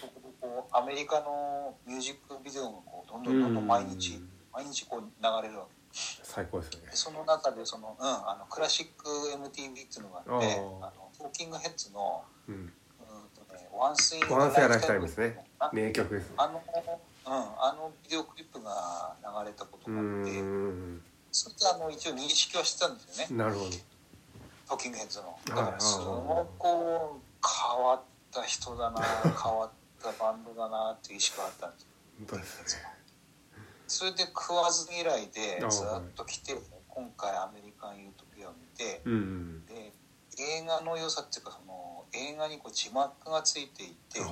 [0.00, 4.20] そこでこうアメリカのミュージックビデオがこうどんどんどんどん毎日、
[4.52, 5.76] 毎日こう流れるわけ。
[6.22, 6.78] 最高ですね。
[6.92, 12.72] その中でその、うん、あのクラシック MTV っていうのがあってあのトーキングヘッズの、うん、
[13.56, 15.44] ね、 Once in Once in a Lifetime ですね。
[15.72, 16.62] 名曲です、あの、
[17.26, 20.30] うん、あのビデオクリップが流れたことがあって
[21.32, 23.36] それであの一応認識はしてたんですよね。
[23.36, 23.70] なるほど。
[24.68, 25.38] トーキングヘッズの。
[25.46, 28.00] だからすごくこう変わっ
[28.32, 29.70] た人だな 変わっ
[30.02, 31.88] たバンドだなっていう意識があったんですよ。
[32.18, 32.96] 本当ですね。
[33.88, 36.56] それで食わず嫌いでずっと来て
[36.88, 39.92] 今回アメリカン・ユートピアを見て、うん、で
[40.38, 44.30] 映画の良さっていうかその映画にこう字幕がついていて、はい、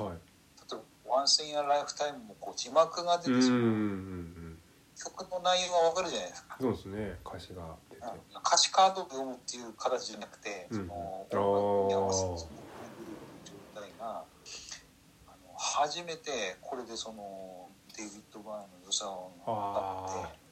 [0.71, 4.55] 例えば「Once in a Lifetime」もこう字幕が出てその
[4.97, 6.57] 曲の内容が分かるじゃないですか。
[6.61, 8.03] そうですね歌詞が出て、
[8.37, 12.29] 歌詞カードを読むっていう形じゃなくて、うん、その音楽に合わせて
[13.45, 14.25] 状態が
[15.27, 20.45] あの初めてこれでそのデイビッド・バーンの良さをあって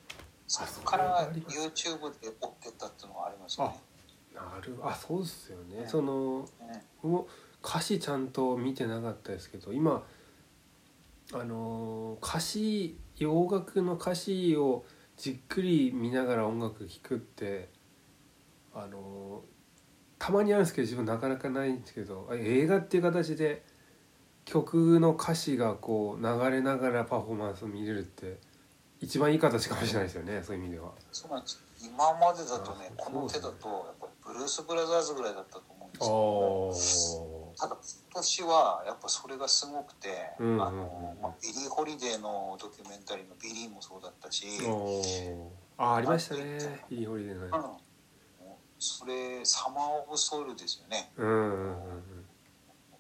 [0.46, 3.80] そこから YouTube で追ってったっていうのがありますよね。
[4.34, 6.48] なるあそうですよね、その、
[7.02, 7.24] うん、
[7.64, 10.02] 歌詞ちゃんと見てなかったですけど今
[11.32, 14.84] あの歌詞洋楽の歌詞を
[15.16, 17.68] じっくり見ながら音楽聴くって
[18.74, 19.42] あの
[20.18, 23.64] たまにあるんですけど自分なかなかないんですけど映画っていう形で
[24.44, 28.38] 曲の歌詞がこう流れながらパフォーマンスを見れるって
[29.00, 30.92] 一番いい形かもしれないですよねそういう意味では。
[31.10, 34.01] そうなんです今までだとねこの手だとやっ
[34.32, 40.08] ブルース・ブラザーズぐらいだったと思うんですけどただ今年はやっぱそれがすごくて、
[40.40, 44.46] うんうんうん、あのまあ、ビリー・ホリデーのドキュメンタリーの「ビリー」もそうだったし
[45.76, 46.84] あありましたね。
[46.88, 51.12] ビリー・ホリデーの、うん、それ「サマー・オブ・ソウル」ですよね。
[51.16, 52.26] うんうんうん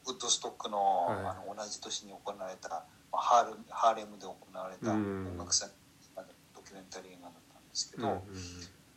[0.04, 2.68] ウッドストックのはい、あの同じ年に行われた、
[3.12, 8.20] まあ、ハーレハーレムで行われた音楽祭、うん、ドキュメンタリー映画だったんですけど、うんうん、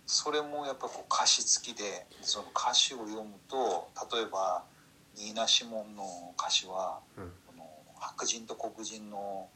[0.05, 4.63] それもやっぱこう歌詞付きでその歌詞を読むと例えば
[5.17, 7.65] ニーナ・シモンの歌詞は、うん、この
[7.99, 9.47] 白人と黒人の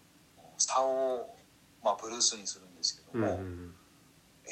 [0.57, 1.35] 差を、
[1.83, 3.73] まあ、ブルースにするんですけども、うんうん、
[4.45, 4.49] え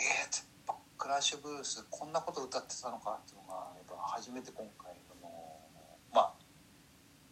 [0.68, 5.32] ー、クラッシュブルースこんなこと歌ってたのかっていうのがやっぱ初めて今回の
[6.14, 6.34] まあ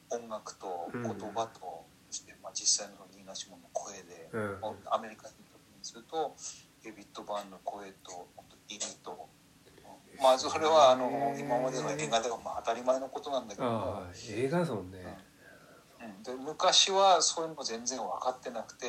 [0.09, 4.57] 音楽と言葉と、そして、まあ、実際のニーナ・シモンの声で、うん、
[4.91, 5.33] アメリカに
[5.81, 6.35] すると
[6.85, 8.27] デビッド・バーンの声と
[8.69, 9.27] 意味と。
[10.21, 14.03] まあそれはあの今までの映画ではまあ当たり前のことなんだけど。
[14.29, 14.99] 映画ですもんね、
[15.99, 18.87] うん、で昔はそういうの全然分かってなくて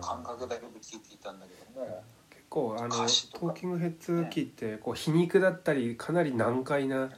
[0.00, 2.04] 感覚だけで聞いていたんだけども。
[2.30, 7.10] 結構あのトーキングヘッズ機ってこう皮肉だったりかなり難解な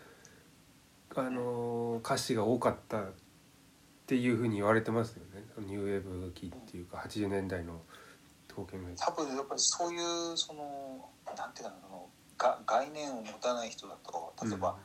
[1.16, 3.12] あの歌詞が多かったっ
[4.06, 5.44] ていうふうに言われてますよね。
[5.58, 7.80] ニューウェーブ期っていうか80年代の
[8.96, 14.76] 多分やっぱりそういうそのなんていうかなのが概念を持たない人だと例えば、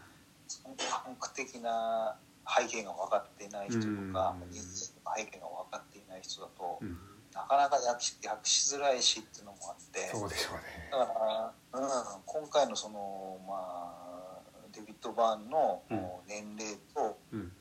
[0.66, 2.16] うん、パンク的な
[2.48, 6.98] 背景が分かっていない人とか、うん、背景が分かっていない人だと、うん、
[7.34, 10.90] なかなか訳し訳しづらいしっていうのもあってそうでしょうね。
[10.92, 14.40] だから、うん、今回のそのまあ
[14.74, 16.00] デビッド・バーンのうん。
[16.28, 17.52] 年齢と、うん。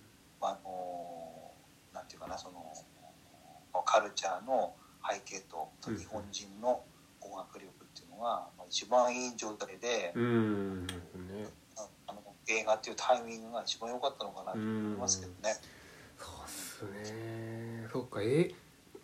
[0.41, 1.53] あの
[1.93, 2.73] なんていうかなその
[3.85, 4.75] カルチャーの
[5.09, 6.83] 背景とうん日本人の
[7.21, 10.95] 語学力っていうのが、まあ、一番いい状態で、うんね。
[12.07, 15.55] あの映画っていうタイミングが一番良かったのかなと思いますけどね。
[16.17, 17.89] そうっすね。
[17.93, 18.21] そっか。
[18.23, 18.51] え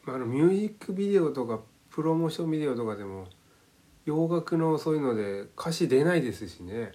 [0.07, 3.27] あのミュージックビデオとかプロモーションビデオとかでも
[4.05, 6.93] 洋楽のそういうので歌詞出ないですしね。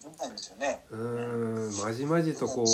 [0.00, 0.84] そうなんですよね。
[0.90, 1.84] うーん。
[1.84, 2.66] まじまじとこう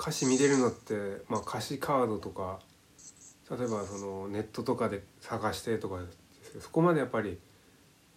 [0.00, 2.60] 歌詞見れるのって、まあ、歌詞カードとか
[3.50, 5.98] 例えばそのネットとかで探してとか
[6.60, 7.38] そこまでやっぱり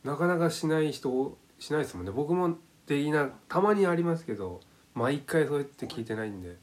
[0.04, 2.12] なかなかしない人しないですもんね。
[2.12, 4.60] 僕もできなたまにありますけど
[4.94, 6.58] 毎回そうやって聞いてないんで、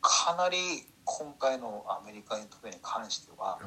[0.00, 0.56] かなり
[1.04, 3.60] 今回のアメリカに特に関してははい。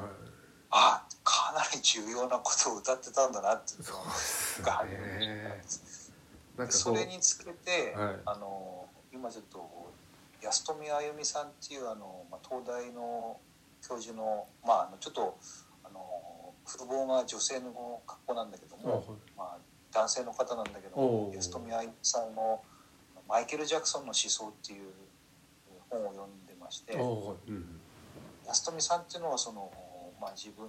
[0.70, 3.86] あかなり重要なことを歌ってたんだなっていうの
[4.64, 4.84] が
[6.64, 8.16] んかそれにつけて、はい。
[8.24, 9.90] あの今ちょっと
[10.40, 13.38] 安富あゆみさんっていうあの、まあ、東大の
[13.90, 15.36] 教授の,、まあ、あのちょっと
[15.82, 19.58] あの風貌が女性の格好なんだけども、まあ、
[19.92, 22.62] 男性の方なんだけども安富あゆみさんの
[23.28, 24.92] 「マイケル・ジャクソンの思想」っていう
[25.90, 26.96] 本を読んでまして。
[26.96, 27.80] おーうん
[28.50, 29.70] 安富さんっていうのはその、
[30.20, 30.66] まあ、自分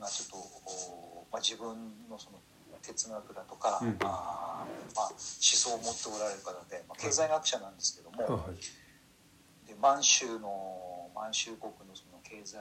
[0.00, 1.70] がちょっと、まあ、自分
[2.10, 2.38] のその
[2.82, 9.68] 哲学だとか、うんあーまあ、思想を持っておられる方で、まあ、経済学者なんですけども、あはい。
[9.68, 12.58] で満州の満州国のその経済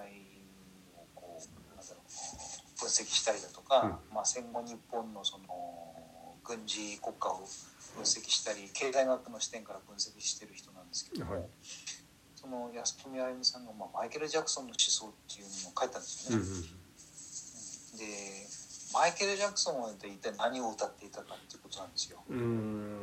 [0.98, 5.46] をこうなんだろう分析したりだとか、まあ、戦後日本のその
[6.44, 7.38] 軍事国家を
[7.96, 11.44] 分析したり経済学の視点から分析してる人なんですけども、はい
[12.40, 16.46] その安富あゆみさんが、まあ、マイケル・ジャクソンの思想っていうのを書いたんですよね。
[16.46, 16.64] うんうん
[18.00, 18.06] で
[18.94, 22.24] マイケル・ジャクソンは一体何を歌っていたかっていうことなんですよ。
[22.30, 22.98] うーん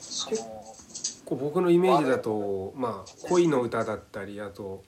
[0.00, 0.36] その
[1.24, 4.82] こう僕のイメージだとまあ恋の歌だったりあと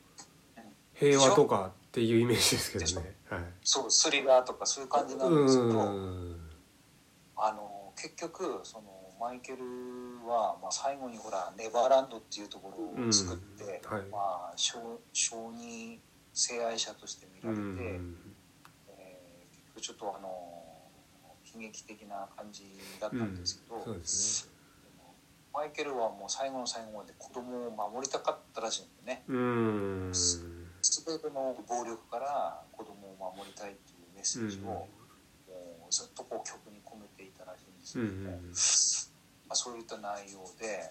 [1.01, 3.15] 平和とかっていうイメージですけどね。
[3.31, 3.41] はい。
[3.65, 5.81] そうスリラーとかそういう感じなんうですけど。
[7.43, 8.85] あの結局その
[9.19, 9.59] マイケル
[10.29, 16.01] は、まあ、最後にほらネバーランドっていうところを作って、うんはいまあ、小小児
[16.35, 18.17] 性愛者として見うられて、ん。
[18.89, 20.29] えー結局ちょっとあの
[21.55, 22.65] 悲劇的な感じ
[23.01, 24.51] だったんですけど、そうですね。
[25.53, 29.25] マイケルはもう最後の最後まで子供を守りたかったらしいんだよね。
[31.15, 31.21] うーん。
[31.21, 35.01] 全ての暴力から子供を守りたいっていうメッセージを、うん
[35.51, 38.39] もうずっとこう曲に込めていたらしいんですうんけども、ま
[39.51, 40.91] あ、そういった内容で。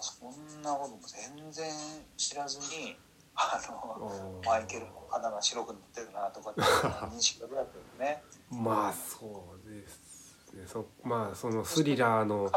[0.00, 1.72] そんなことも全然
[2.16, 2.96] 知らずに
[3.34, 6.60] あのマイケルの肌が白くなってるなとかって
[7.10, 8.22] 認識がどうやったよね。
[8.48, 10.66] まあそうですね。
[10.66, 12.50] そまあそのスリラーの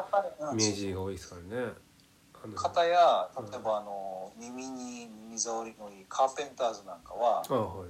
[0.53, 1.73] イメージが多いですからね。
[2.55, 7.89] 方や例えばあの耳に耳障りのいいカーペンターズなんかはあはい。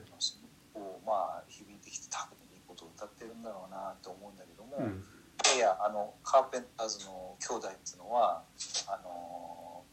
[0.73, 5.03] こうまあ響いてきて多分いいことを歌ってるんだろうなと思うんだけども、うん。
[5.45, 8.43] いやいやあのカーペンターズの兄弟っていうのは
[8.87, 9.83] あの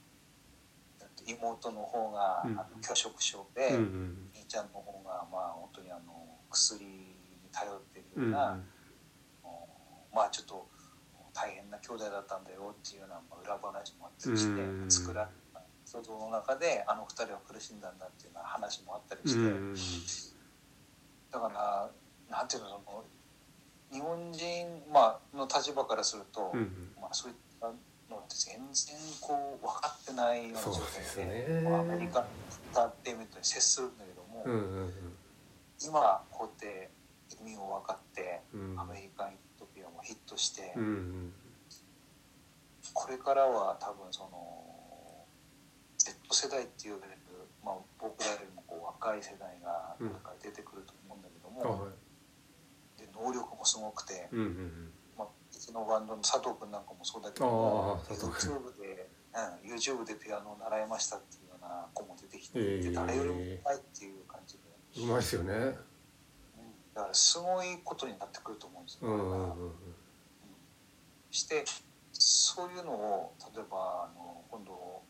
[1.00, 4.30] えっと妹の方が、うんあの拒食症で、うんうん。
[4.34, 7.16] 兄ちゃんの方がまあ本当にあの薬に
[7.52, 8.30] 頼ってるうんうん。
[8.30, 8.56] ような、あ
[9.42, 9.68] の
[10.14, 10.68] まあちょっと
[11.78, 19.74] な兄弟だったんだよっていうようなまあ裏話もあったりして、うん作られた想像の中であの二人は苦しんだんだっていうような話もあったりうして、ん
[21.32, 21.90] だから
[22.28, 23.04] なんていうのその
[23.90, 26.52] 日本人、まあ、の立場からすると。
[27.00, 27.68] まあ、そういった
[28.10, 30.72] のって全然こう分かってないような状
[31.16, 34.44] 態でねまあアメリカのエンターテインメントに接するんだけども。
[35.80, 36.90] 今こうやって
[37.40, 41.32] 意味を分かって、うんアメリカン・ユートピアもヒットして、うんうん。
[42.98, 45.22] これからは多分その
[45.96, 47.14] Z 世代って言われる、
[47.64, 51.94] まあ、僕らよりもこう若い世代がこれから出てくると思うんだけども、あはい。
[52.98, 54.90] で能力もすごくて、うんうんうん。
[55.16, 65.54] まあ、うちのバンドの佐藤君なんかもそうだけど YouTube で、うん、YouTube でピアノを習いましたっていうような子も出てきて、へえで誰よりもうまいっていう感じで、うまいですよね。
[65.54, 65.74] うん
[66.98, 69.72] だからすごいことになってくると思うんですよ、うんうんうん
[71.30, 71.64] して
[72.18, 75.02] そういうのを例えばあの今度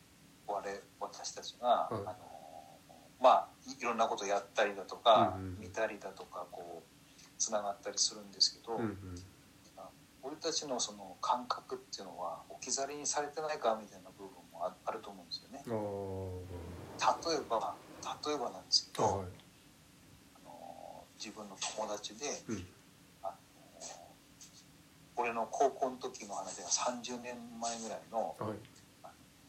[0.47, 1.99] 我私たちが、うん。
[2.09, 2.17] あの
[3.21, 3.49] まあ
[3.81, 5.61] いろんなことやったりだとか、うんうん。
[5.61, 8.97] 見たりだとかこうつながったりするんですけど、うんうん。
[10.23, 15.65] 俺たちのその感覚っていうのは置き去りにされてないかみたいな部分もああると思うんですよね。
[15.67, 17.77] 例えば
[18.27, 19.27] 例えばなんですけど、あはい。
[20.37, 22.67] あの自分の友達で、うん
[25.19, 28.59] 俺の高校の時の話が30年前ぐらいのはい。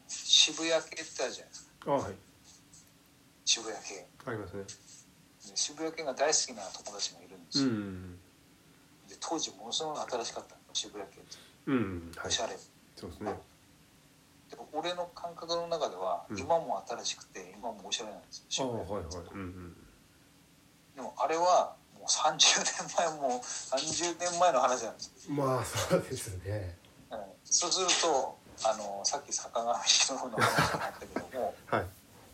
[0.08, 1.92] 渋谷系ってあるじゃないですか。
[1.92, 2.14] あはい。
[3.46, 4.08] 渋谷系。
[4.26, 4.64] ありますね。
[4.64, 4.68] で
[5.56, 8.20] 渋谷系が大好きな友達がいるんですよ、うん
[9.08, 11.38] で当時ものすごい新しかったの渋谷系って。
[11.68, 12.28] うんはい。
[12.28, 12.58] おしゃれ、
[12.96, 13.34] そうですね。
[14.50, 16.38] でも俺の感覚の中では、うん。
[16.40, 19.04] 今も新しくて今もおしゃれなんですよ渋あはいはい。
[19.04, 19.30] 谷系って。
[19.36, 19.74] うん。
[20.96, 21.76] でもあれは
[22.10, 26.76] 30年前もう30年前の話なんですまあそうですね。
[27.12, 27.20] うん。
[27.46, 31.86] そうするとあのさっき坂上忍の話になったけども はい。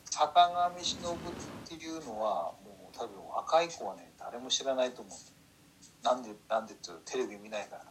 [0.09, 6.05] 坂上忍っていうのはもう多分若い子はね誰も知らないと思う。
[6.05, 7.83] なんでなんでっていうとテレビ見ないから。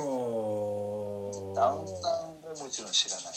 [0.00, 3.34] おダウンタウンももちろん知らない。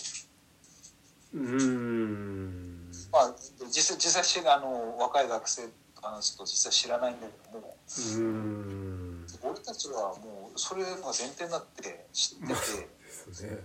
[1.33, 2.91] うん。
[3.11, 3.33] まあ
[3.67, 9.25] 実際実際あの若い学生と話すと実際知らないんだけどもうん。
[9.41, 13.63] 俺たちはもうそれが前提になって知ってて ですね。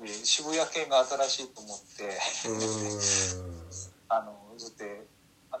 [0.00, 3.00] で渋谷系が新しいと思ってうん。
[4.08, 4.84] あのずっと
[5.52, 5.60] あ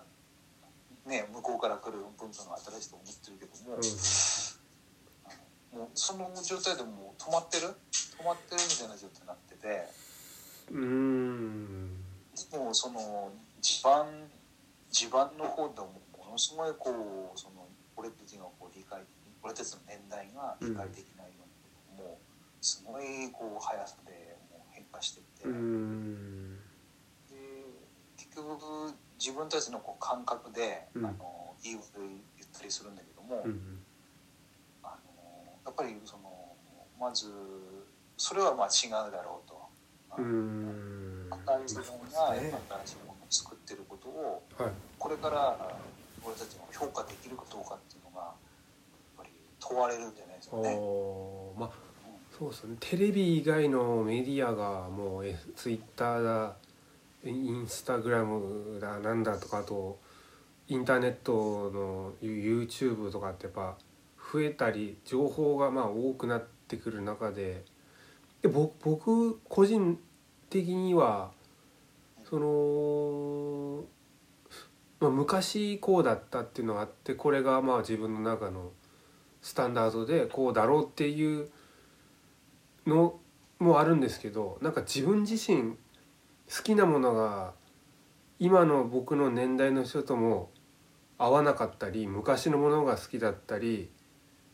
[1.06, 3.76] ね向こうから来る文化が新しいと思ってるけども、
[5.72, 7.68] もうその状態でもう止まってる？
[7.92, 9.88] 止まってるみたいな状態になってて。
[10.70, 12.04] うん。
[12.52, 13.30] もうその
[13.60, 14.30] 地盤
[14.90, 17.66] 地盤の方でもものすごいこうその
[17.96, 19.00] 俺たちがこう理解
[19.42, 21.44] 俺たちの年代が理解できないよ
[21.96, 22.18] うなも
[22.60, 26.56] すごいこう速さでもう変化していって、うん。
[27.28, 27.36] で
[28.16, 31.06] 結局自分たちのこう感覚で、うん。
[31.06, 33.78] あの言い言ったりするんだけども、うん
[34.82, 36.56] あのやっぱりその
[36.98, 37.26] まず
[38.16, 39.60] それはまあ違うだろうと。
[40.18, 41.30] うん。
[41.66, 45.56] 新しいものが新しいものを作ってることをはいこれから
[46.22, 48.34] 俺たちが評価できるかどうかっていうのがやっ
[49.16, 50.76] ぱり問われるんじゃないですかね。
[51.56, 51.70] まあ
[52.36, 56.56] そうですねテレビ以外のメディアがもうえツイッターだ
[57.24, 59.98] インスタグラムだなんだとかあと
[60.68, 63.76] インターネットの YouTube とかってやっぱ
[64.32, 67.64] 増えたり情報がまあ多くなってくる中で
[68.40, 69.98] で僕僕個人
[70.48, 71.32] 的には
[72.30, 73.84] その、
[75.00, 78.70] まあ、昔こうだったっていうのがあってこれがまあ自分の中の
[79.42, 81.50] スタンダードでこうだろうっていう
[82.86, 83.18] の
[83.58, 87.52] もあるんですけどなんか自分自身好きなものが
[88.38, 90.50] 今の僕の年代の人とも
[91.18, 93.90] 合わなかったり昔のものが好きだったり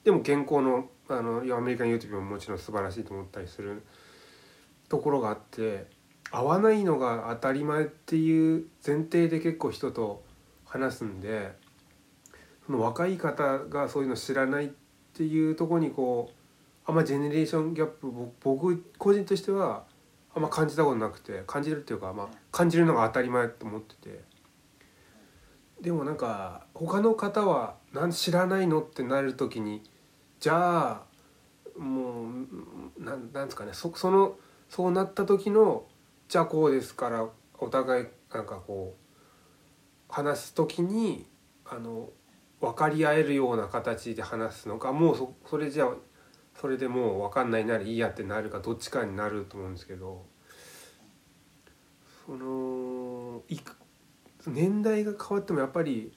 [0.03, 3.85] でも現行のあのアメリカン YouTube ももちろん素晴らしいと思ったりする
[4.89, 5.87] ところがあって
[6.31, 10.22] 合わないのが当たり前っていう前提で結構人と
[10.64, 11.53] 話すんで
[12.66, 14.68] その若い方がそういうの知らないっ
[15.14, 16.37] ていうとこにこう
[16.85, 18.11] あんまジェネレーションギャップ
[18.43, 19.85] 僕個人としては
[20.35, 24.20] あんま感じたことなくて感じるっていうか、まあ、感じるのが当たり前と思ってて
[25.81, 29.83] でもなんか他の方は「なんで知らないの?」ってなる時に
[30.41, 31.03] じゃ
[31.77, 35.87] あもうなんなんですかねそそのそうなった時の
[36.29, 37.27] じゃこうですから
[37.59, 41.27] お互いなんかこう話す時に
[41.64, 42.11] あの
[42.61, 45.89] 分かり合えるような形で話すのかもうそそれじゃ
[46.55, 50.24] それでもう分かんないならいいやってなるかどっちかになると思うんですけど
[52.24, 53.77] そのいく
[54.47, 56.12] 年代が変わってもやっぱり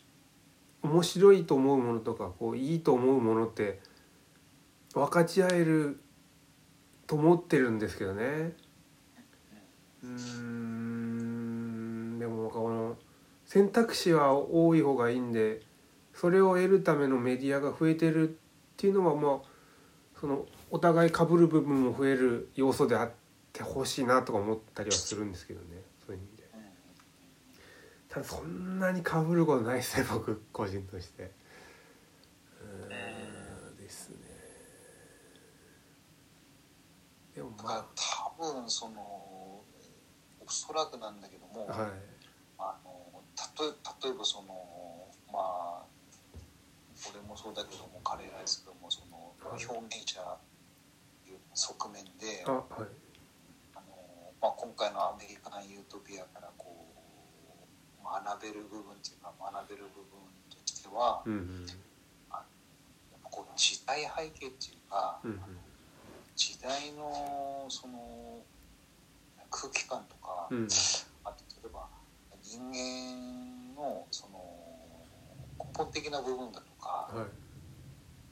[0.81, 3.79] 面白いと思うものとかこういいと思うものって
[4.93, 5.99] 分かち合える
[7.05, 8.53] と思ってるんですけどね。
[10.03, 10.19] うん
[12.19, 12.97] でもこの
[13.45, 15.61] 選択肢は多い方がいいんで
[16.13, 18.33] それを得るためのメディアが増えてるっ
[18.77, 19.47] ていうのはまあ
[20.19, 23.11] そのお互い被る部分も増える要素であっ
[23.53, 25.67] てほしいなとか思ったりはするんですけどね
[26.05, 26.43] そういう意味で。
[26.53, 26.59] うん
[28.09, 31.31] ただそんなに被ることないですね僕個人として。
[32.61, 34.17] うんですね。
[37.35, 39.38] でもだからま多分その
[40.49, 41.91] おそらくなんだけども、あはい。
[42.57, 43.21] あの
[43.61, 45.85] 例え例えばそのまあ
[47.13, 49.65] 俺もそうだけどもカレーライス君もそのはい。
[49.65, 50.19] 表現者
[51.23, 52.65] という側面で、あはい。
[53.75, 53.93] あの
[54.41, 56.65] まあ、今回のアメリカンユートピアからこ
[58.01, 60.17] う学べる部分っていうか学べる部分
[60.49, 61.65] としては、うんうん。
[61.69, 61.73] や
[62.35, 62.41] っ
[63.21, 65.39] ぱこう時代背景っていうか、うんうん。
[66.35, 68.41] 時代のその
[69.49, 70.67] 空気感とか、うん。
[71.23, 71.87] あと例えば
[72.41, 74.39] 人間のその
[75.59, 77.27] 根本的な部分だとか、はい。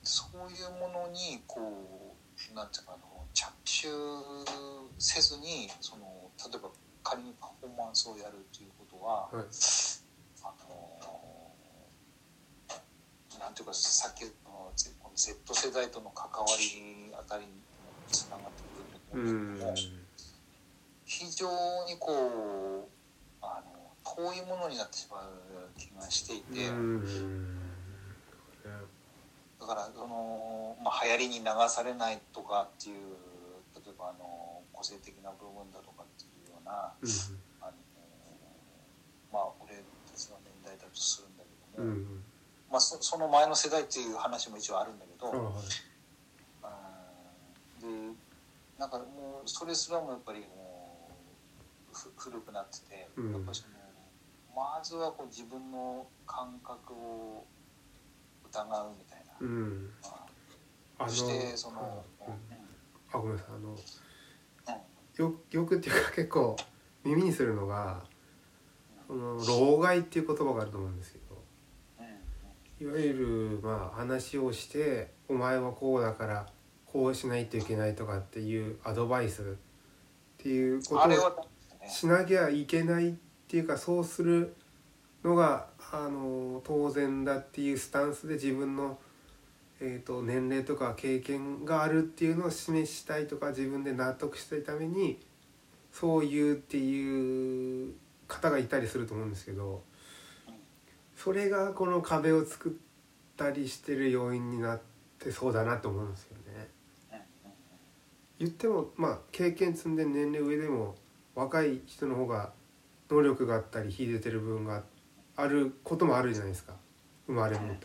[0.03, 3.88] そういうものにこうなんていうかあの着手
[4.97, 6.70] せずにその例えば
[7.03, 9.45] 仮にパフォーマンスをやるということは、はい。
[10.43, 10.78] あの
[13.39, 14.32] なんていうかさっきの
[14.99, 17.61] この Z 世代との関わりあたりに
[18.11, 19.76] つながってくると思うんだけども、
[21.18, 21.49] 非常
[21.86, 26.70] にこうあの遠いものになってしまう気がしていて。
[26.70, 27.57] うん
[29.59, 32.95] だからその、まあ、流行りに流されないとかっていう
[33.76, 37.09] 例えばあの個性的な部分だとかっていうようなうん
[37.59, 37.72] あの
[39.34, 42.24] まあ俺たちの年代だとするんだけども、うん
[42.72, 45.51] まあ、そその前の世代っていう話も一応あるんだけど、うん
[47.82, 47.88] で
[48.80, 50.66] なんかもうそれすらもやっぱりもうふ
[52.16, 53.32] 古くなってて、うん。
[53.34, 53.78] やっぱその
[54.56, 57.45] まずはこう自分の感覚を
[58.50, 59.34] 疑うみたいな。
[59.39, 59.89] うん。
[61.00, 62.34] あのそしてその、うん。
[62.34, 62.68] うん
[63.10, 63.52] あごめんなさい。
[63.56, 63.78] あの
[65.18, 66.56] よよくっていうか結構
[67.04, 68.04] 耳にするのが
[69.08, 71.41] その老害っていう言葉があると思うんですけど。
[72.82, 72.88] うん。
[72.88, 76.45] いわゆるまあ話をして「お前はこうだから
[76.86, 79.45] こうしないといけない」とかっていうアドバイスっ
[80.38, 81.48] ていうことあれはをね、
[81.88, 83.13] しなきゃいけないっ
[83.47, 84.55] ていうかそうする
[85.23, 88.99] のがあの当然だっていうスタンスで自分の、
[89.79, 95.19] えー、と年齢とか経験があるっていうのを示したいとか自分で納得したいために
[95.91, 97.93] そう言うっていう
[98.27, 99.81] 方がいたりすると思うんですけど
[101.15, 102.71] それがこの壁を作っ
[103.35, 104.81] たりしてる要因になっ
[105.17, 106.69] てそうだなと思うんですよね。
[108.39, 110.95] 言ってもまあ経験積んで年齢上でも
[111.38, 112.51] 若い人の方が
[113.11, 114.83] 能力があったり秀でてる部分が
[115.35, 116.73] あることもあるじゃないですか。
[117.27, 117.75] 生まれもの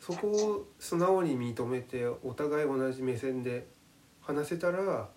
[0.00, 3.68] そこを素直に認めてお互い同じ目線で
[4.20, 5.08] 話せたら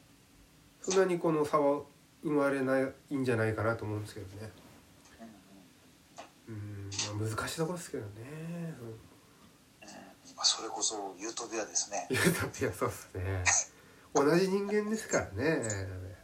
[0.81, 1.81] そんなにこの差は
[2.21, 4.51] 生まれないんじゃないかなと思うんですけどね。
[6.49, 8.75] うんうんうん、まあ、難しいところですけどね。
[10.35, 12.07] まあ、それこそユートピアですね。
[12.11, 13.43] いやいやそうですね。
[14.13, 15.43] 同じ人間ですからね。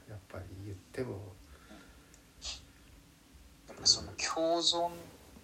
[0.08, 1.39] やっぱり言っても
[3.84, 4.90] その共存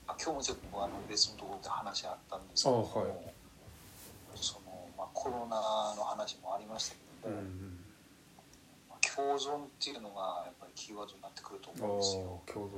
[0.07, 2.85] あ今日もちょっとあの別のところで話あったんですけどはい。
[4.35, 5.55] その、まあ、コロナ
[5.95, 7.79] の話もありましたけども、うん。
[8.89, 12.41] まあ共存っていうのがやっぱりキーワードになってくるとあ思うんですよ。
[12.47, 12.71] あ共存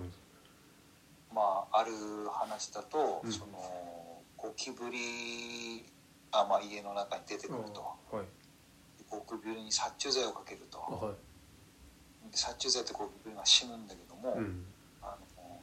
[1.34, 1.92] まあ、ある
[2.32, 3.32] 話だと、うん。
[3.32, 5.84] そのゴキブリ
[6.32, 7.82] あ、まあ、家の中に出てくると。
[8.16, 8.26] はい。
[9.10, 10.80] ゴキブリに殺虫剤をかけると。
[10.80, 12.32] あはい。
[12.32, 14.66] で殺虫剤ってゴキブリが死ぬんだけども、うん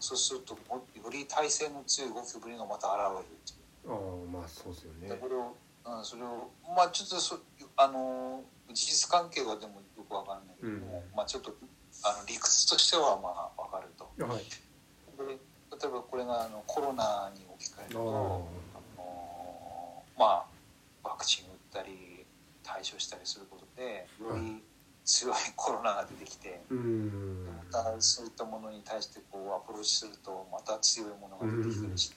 [0.05, 3.89] そうするともより耐性の強いゴキブリがまた現れるっていう。
[3.89, 7.41] ああまあそうですよねでこれを、うん、それをまあちょっとそ
[7.77, 8.43] あの
[8.73, 11.57] 事実関係はでもよくわかんないけども、うんまあちょっと
[12.05, 14.05] あの理屈としてはまあわかると。
[14.23, 14.45] はい
[15.17, 15.39] で
[15.75, 20.45] 例えばこれがあのコロナに置き換えるあとあのまあ
[21.03, 22.27] ワクチン打ったり
[22.63, 24.63] 対処したりすることでより
[25.05, 26.63] 強いコロナが出てきて。
[26.71, 27.47] うん。
[27.73, 32.13] またそういったものに対してこうアプローチするとまた強いものが出てくるし、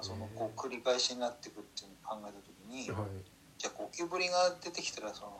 [0.00, 3.08] そのこう繰り返しになっていくっていうのを考えた時に、はい。
[3.58, 5.30] じゃあゴキブリが出てきたらその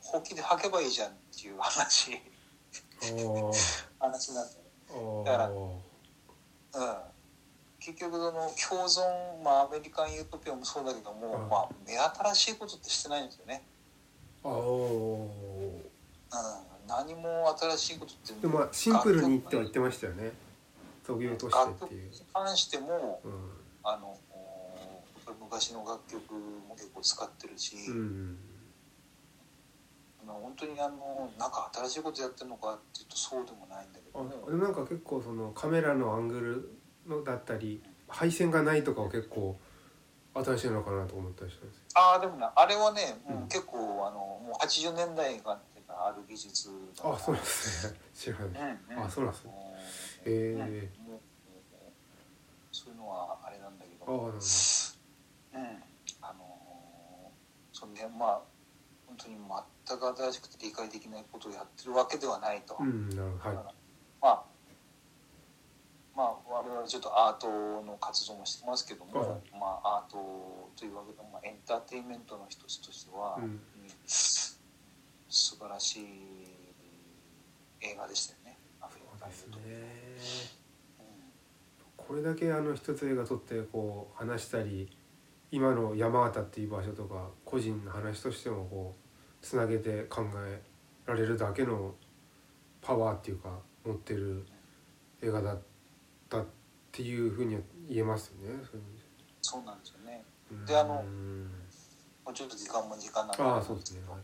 [0.00, 2.20] ほうきで吐けばいいじゃんっていう話。
[3.02, 3.06] あ
[4.06, 4.56] 話になって、
[4.90, 5.76] あだからうん、
[7.80, 13.62] 結局その共存、まあ、アメリカンユートピアもそうだけども、うんまあ、目新しいことってしてないんですよね、
[14.44, 15.30] うん、
[16.86, 20.32] 何も新しいことってでもまあシンプルにっては言ってましたよね。
[21.06, 22.10] そぎ落としてっていう。
[22.10, 23.32] に関してもうん。
[23.82, 24.16] あの
[25.40, 26.34] 昔の楽曲
[26.68, 28.38] も結構使ってるし、うん
[30.22, 34.20] あの本当にあのなんか新しいことやってるのかっていうとそうでもないんだけど。
[34.20, 36.40] あもでもなんか結構そのカメラのアング
[37.06, 39.56] ルのだったり配線がないとかは結構
[40.34, 41.82] 新しいのかなと思ったりしたんですよ。
[41.94, 43.48] ああでもねあれはね、もううん。
[43.48, 45.58] 結構あのもう80年代が
[45.88, 46.70] ある技術
[47.02, 47.98] あそうなんですね。
[48.14, 49.04] 知らないうんうん。
[49.04, 49.50] あそうなんですね。
[49.50, 49.74] も
[50.26, 51.20] うへうんえもう
[52.70, 54.38] そういうのはあれなんだけああどなるほど。
[54.38, 55.82] うん。
[56.22, 57.32] あの
[57.72, 58.40] そんでまあ
[59.06, 59.34] 本当に
[59.86, 63.56] 全く新しくて理解できないことをやってるわけではないと、うんなるほど。
[63.56, 63.74] はい。
[64.22, 64.44] まあ
[66.16, 67.48] まあ我々ちょっとアート
[67.82, 69.28] の活動もしてますけども、はい。
[69.52, 73.44] まあアートというわけでも、まあ、エンターテインメントの一つとしては、うん。
[73.44, 73.60] うん
[75.32, 76.02] 素晴らしい
[77.80, 78.58] 映画でしたよね。
[78.80, 79.32] アフリカね
[80.98, 81.06] うん
[81.96, 84.90] これだけあの一つ映画撮ってこう話したり
[85.52, 90.60] 今の山形っていう場所とか個人の話としてもこうつなげて考え
[91.06, 91.94] られるだけの
[92.82, 94.44] パワーっていうか持ってる
[95.22, 95.62] 映画だっ
[96.30, 96.44] たっ
[96.92, 98.64] ていうふうには言えますよね。
[99.42, 100.24] そうなんですよね
[100.66, 101.50] でであのうん
[102.24, 104.00] もうちょっと時間も時間なんでああそうですね。
[104.08, 104.20] はい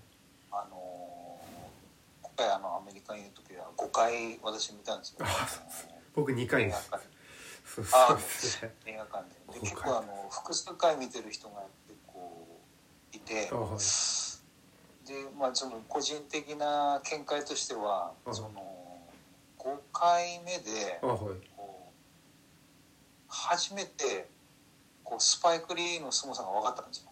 [0.52, 1.40] あの
[2.22, 5.26] 今回あのアメリカにいる時は5回私見たんですよ
[6.14, 6.88] 僕2の回です。
[6.88, 7.06] 映画館
[7.66, 8.74] そうそうですね。
[8.86, 12.46] 映画館でで5回結構あの複数回見てる人が結構
[13.12, 13.78] いてあはい。
[15.08, 18.50] でまあその個人的な見解としてははいその
[19.58, 21.18] 5回目であはい。
[23.46, 24.28] 初めて
[25.04, 27.10] こうスパイク・リーの凄さが分かったんですよ。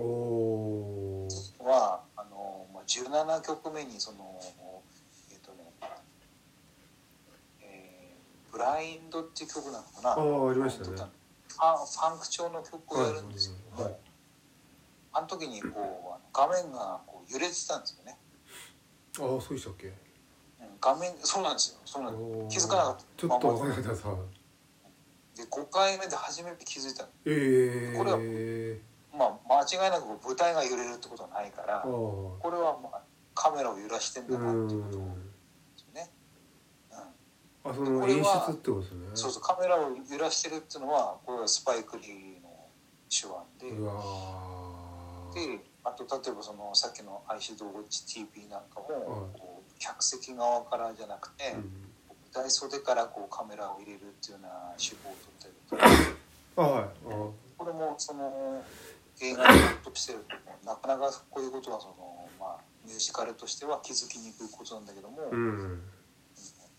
[0.00, 1.28] お。
[1.60, 4.40] はあの、まあ、17曲目にその
[5.30, 5.72] えっ、とね
[7.62, 14.00] えーブラインド」っていう曲なのかなああありましたねファンファンク調の曲をやるんですけども、はいはい
[15.16, 18.18] あの時にこうあの画面がこう揺れてたんですよね、
[19.20, 19.86] ああそうでしたっけ？
[19.86, 19.94] うん
[20.80, 24.06] 画面そうなんですよそうなん気づかなかったちょっとわからなかったです。
[24.08, 24.16] はい
[25.36, 28.78] で5回目で初めて気づいたええこれはー。
[29.16, 31.80] まあ間違いなく舞台が揺れるってことはないから。
[31.82, 33.02] これはまあ
[33.34, 35.14] カメラを揺らしてんだうなっていうことん。
[35.14, 35.20] で
[35.76, 36.10] すよね、
[37.64, 39.06] うん、あその演出ってことですね。
[39.14, 42.68] そうそうカメラを揺らしてるっていうのはこれはスパイク・リーの
[43.10, 43.80] 手腕で
[45.58, 49.00] であと例えばそのさっきの「アイシドウォッチ TV」なんかも、はい
[49.38, 51.93] こう客席側からじゃなくて、うん
[52.34, 56.82] 舞台袖からこうカメラを入れるっていうような手法を取ったりとかあはい。
[56.82, 58.62] あこれもその
[59.22, 59.92] 映画と
[60.66, 65.82] なかなかこういうことはその、まあ、ミュージカルとしては気づきにくいことなんだけども、うん。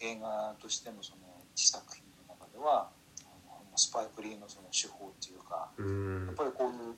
[0.01, 1.19] 映画としてのその
[1.55, 2.89] 自作品の中では
[3.75, 6.95] スパイク・リーのその手法っていうかうんやっぱりこういう、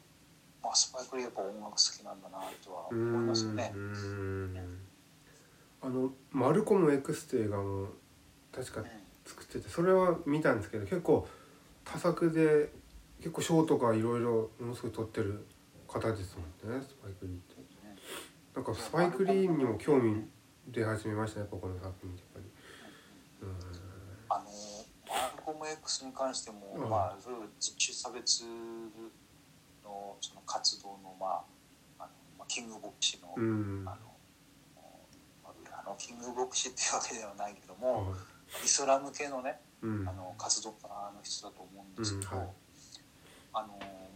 [0.63, 3.71] まあ、スパイク・リーやっぱ音楽好きなんだなとはう思いますよね。
[3.75, 4.79] ん。
[5.83, 7.89] あのマルコム X って映画も
[8.57, 8.87] 確かうん
[9.27, 11.27] 作っててそれは見たんですけど結構
[11.83, 12.71] 多作で
[13.19, 15.45] 結構賞とかいろいろものすごい撮ってる
[15.87, 17.67] 方ですもんねスパイクリーって。
[18.55, 20.25] なんかスパイクリーにも興味
[20.69, 22.45] 出始めましたねやっぱこの作品やっぱり。
[24.29, 24.43] あの
[25.07, 28.43] マルコム X に関しても、うんまあ、それは人種差別
[29.83, 31.43] のその活動の,、まあ、
[31.99, 33.43] あのまあキング牧師の,、うん。
[33.43, 33.87] うん。
[33.87, 33.95] あ
[35.85, 42.49] のキング牧師っていうわけではないけども、はいイスラム系のねうんあの活動家の人だと思うんですけど、うんはい
[43.53, 43.67] あの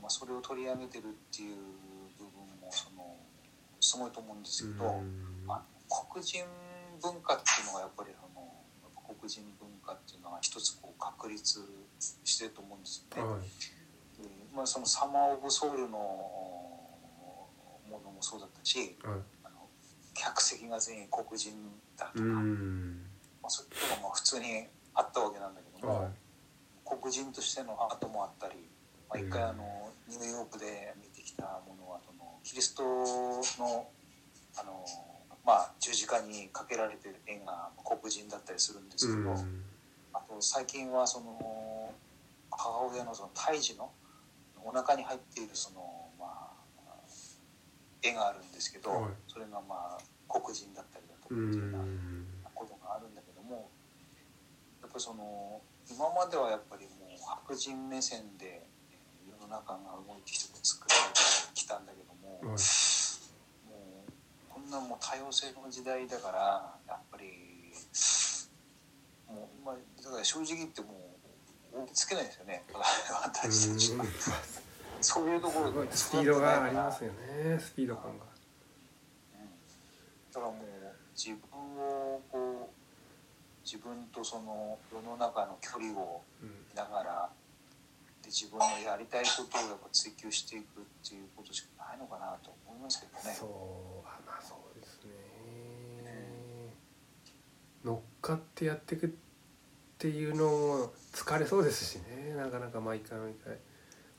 [0.01, 1.57] まあ、それを取り上げてるっていう
[2.17, 3.15] 部分もその
[3.79, 5.61] すごいと思うんですけど、うんあの
[5.91, 6.45] 黒人
[7.01, 8.47] 文化っていうのがやっぱりその
[9.19, 11.59] 黒人文化っていうのが一つこう確立
[12.23, 13.29] してると思うんですよね。
[13.29, 13.41] はい。
[13.41, 15.97] でまあ、そのサマー・オブ・ソウルの
[17.89, 19.19] ものもそうだったしはい。
[19.43, 19.67] あの
[20.13, 21.51] 客席が全員黒人
[21.97, 22.27] だとか、う
[23.41, 23.47] まん。
[23.47, 26.11] あ、そういうのがまあ普通にあったわけなんだけども、はい。
[26.85, 28.55] 黒人としてのアートもあったり、
[29.09, 33.87] まあ、一回うんあのニューヨークで見てきたものはそのキリストの
[34.57, 34.85] あの、
[35.45, 39.63] まあ、十字架にかけられてる絵が黒人だったりするんですけど、うん。
[40.13, 41.93] あと最近はその
[42.51, 43.91] 母親のその胎児の
[44.63, 46.51] お腹に入っているその、まあ、
[48.03, 51.83] 絵があるんですけど、はいそれがまあ黒人だったりだとかうっていうような。
[51.83, 52.25] ん。
[52.53, 53.69] ことがあるんだけども
[54.80, 61.19] やっぱりその今まではやっぱりもう白人目線でえー世の中が動いてきて作られて
[61.53, 62.47] きたんだけども、はい。
[62.49, 64.11] もう
[64.49, 67.73] こんなもう多様性の時代だからやっぱり
[69.27, 70.87] もう、まあ、だから正直言っても
[71.73, 72.63] う追いつけないですよね。
[73.23, 74.05] 私たちは。
[75.01, 77.59] そういうところでスピードがありますよね。
[77.59, 78.25] スピード感が。
[80.33, 80.71] だからもう
[81.15, 82.50] 自分をこう
[83.71, 86.49] 自分とその世の中の距離をうん。
[86.71, 87.29] 見ながら
[88.21, 93.35] で自分のやりたいことをやっぱ追求していくっていうことしかないのかなと思いますけどね。
[93.37, 96.73] そうあまあそうですね。
[97.83, 99.09] 乗っかってやっていくっ
[99.97, 102.33] ていうのも疲れそうですしね。
[102.35, 103.57] なかなか毎回毎回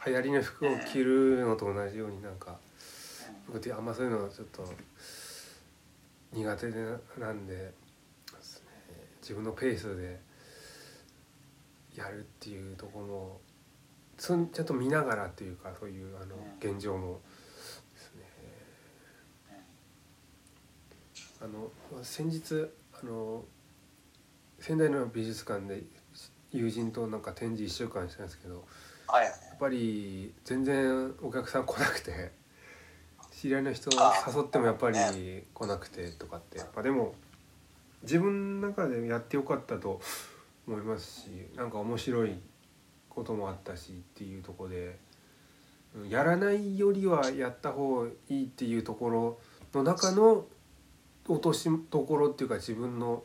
[0.07, 2.59] 流行りの服を着るのと同じようになんか
[3.47, 4.67] 僕ってあんまそういうのはちょっと
[6.33, 6.85] 苦手で
[7.19, 7.73] なんで
[9.23, 10.21] 自分のペースで
[11.97, 13.41] やるっていうところも
[14.19, 17.21] ちゃんと見ながらっていうかそういうあのうん現状も
[17.95, 19.65] ですね。
[21.41, 21.71] あの
[22.03, 22.69] 先日
[23.01, 23.45] あの
[24.59, 25.83] 仙台の美術館で
[26.53, 28.65] 友人となんか展示1週間したんですけど
[29.07, 29.25] はい。
[29.25, 32.33] やっぱり全然お客さん来なくて
[33.33, 33.93] 知り合いの人を
[34.37, 34.99] 誘ってもやっぱり
[35.53, 37.15] 来なくてとかってやっぱでも
[38.03, 40.01] 自分の中でやってよかったと
[40.67, 42.39] 思いますしなんか面白い
[43.09, 44.99] こともあったしっていうとこで
[46.09, 49.39] やらないよりはやった方がいいっていうところ
[49.75, 50.47] の中の
[51.29, 53.23] 落としどころっていうか自分の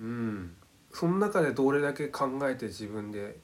[0.00, 0.54] うん
[0.92, 3.38] その中でどれだけ考えて自分で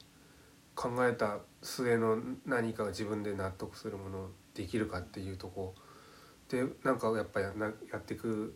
[0.75, 5.75] 考えた末の何かが自分で納得するものできるかっていうとこ。
[6.49, 7.53] でなんかやっぱや
[7.91, 8.55] やっていく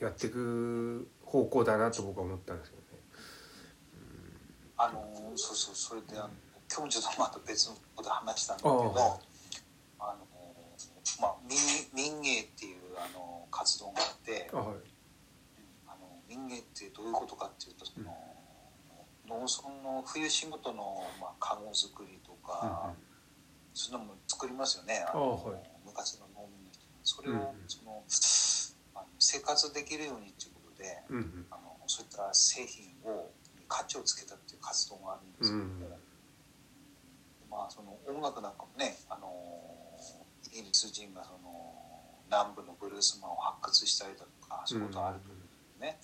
[0.00, 2.80] やっていく方向だなと僕は思ったんですよね。
[4.76, 6.30] あのそうそうそれであの
[6.70, 9.20] 今日もちょっとまた別のことで話したんだけあど
[9.98, 10.26] あの
[11.20, 11.58] まあ民
[11.92, 14.66] 民芸っていうあの活動があってあはい。
[15.86, 18.06] あの民芸ってどういうことかっていうとその、
[19.28, 22.94] 農村の冬仕事の、まあ、籠作りとか、
[23.74, 25.04] そういうのも作りますよね。
[25.08, 25.70] あのあはい。
[25.84, 27.46] 昔の農民の人それを、うんうん。
[27.68, 28.02] その
[29.30, 31.46] 生活できるようにっていうことでうんうん。
[31.50, 33.30] あのそういった製品を
[33.68, 36.10] 価値をつけたっていう活動があるんですけども、うん
[37.50, 39.26] まあその音楽なんかもねあの
[40.46, 41.50] イギリス人がその
[42.30, 45.40] 南部のブルースマンを発掘したりだとかそういうことがあると
[45.80, 45.98] ね、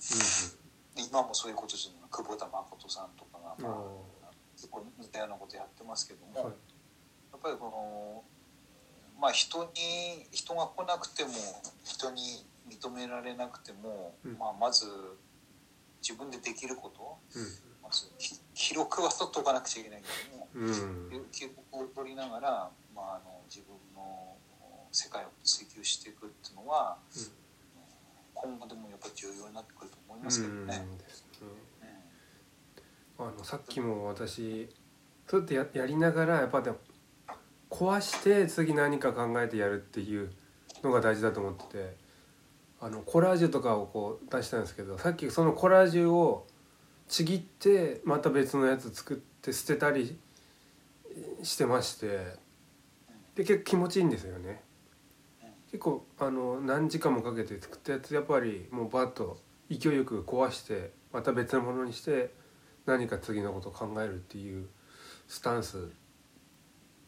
[0.97, 1.99] 今もそういうことですよね。
[2.09, 3.71] 久保田誠さんとかが、うんうん
[4.23, 6.53] まあ、結構似たようなことやってますけども、はい。
[7.31, 8.23] やっぱりこの
[9.21, 11.29] まあ人に人が来なくても
[11.85, 14.37] 人に認められなくても、うん。
[14.37, 14.85] まあ、まず
[16.01, 17.39] 自分でできることう
[17.83, 21.25] まずき記録は取っておかなくちゃいけないけども、んうん。
[21.31, 24.35] 記録を取りながら、まあ、あの自分の
[24.91, 26.97] 世界を追求していくっていうのは、
[28.33, 30.87] 今後でもやっぱり重要になってくると思いますけどね。
[33.19, 34.69] あのさっきも私
[35.27, 36.77] そうやってややりながらやっぱでも
[37.69, 40.31] 壊して次何か考えてやるっていう
[40.83, 41.97] のが大事だと思ってて
[42.79, 46.47] あのコラージュとかをこう出したんですけどさっきそのコラージュを
[47.07, 50.19] ちぎってまた別のやつ作って捨てたり
[51.41, 52.35] してまして
[53.35, 54.63] で結構気持ちいいんですよね。
[55.71, 59.37] 結構あの何時間もかけて作ったやつやっぱりもうバッと
[59.69, 62.33] 勢いよく壊してまた別のものにして
[62.85, 64.67] 何か次のことを考えるっていう
[65.27, 65.89] スタンス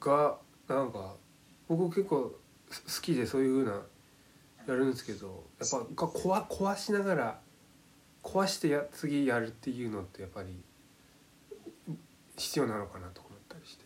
[0.02, 1.16] がなんか
[1.68, 2.18] 僕結構
[2.70, 3.82] 好きでそういう風な
[4.72, 7.40] やるんですけどやっぱが壊壊しながら
[8.24, 10.50] 壊してや次やるっていうのってやっぱり
[12.38, 13.84] 必要なのかなと思ったりして。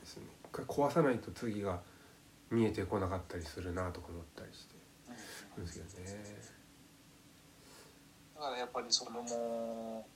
[0.00, 0.20] です
[0.52, 1.80] 壊さないと次が
[2.50, 4.74] 見えてこなかったりするなとか思ったりして。
[5.56, 6.54] るんですけどね。
[8.34, 10.06] だからやっぱりそれも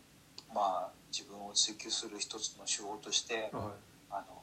[0.52, 3.74] まあ自分を追求する一つの手法としては
[4.11, 4.42] あの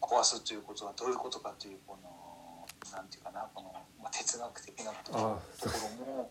[0.00, 2.10] 壊すということはどういうことかというこの
[2.92, 3.72] なんていうかなこの、
[4.02, 6.30] まあ、哲学的なところも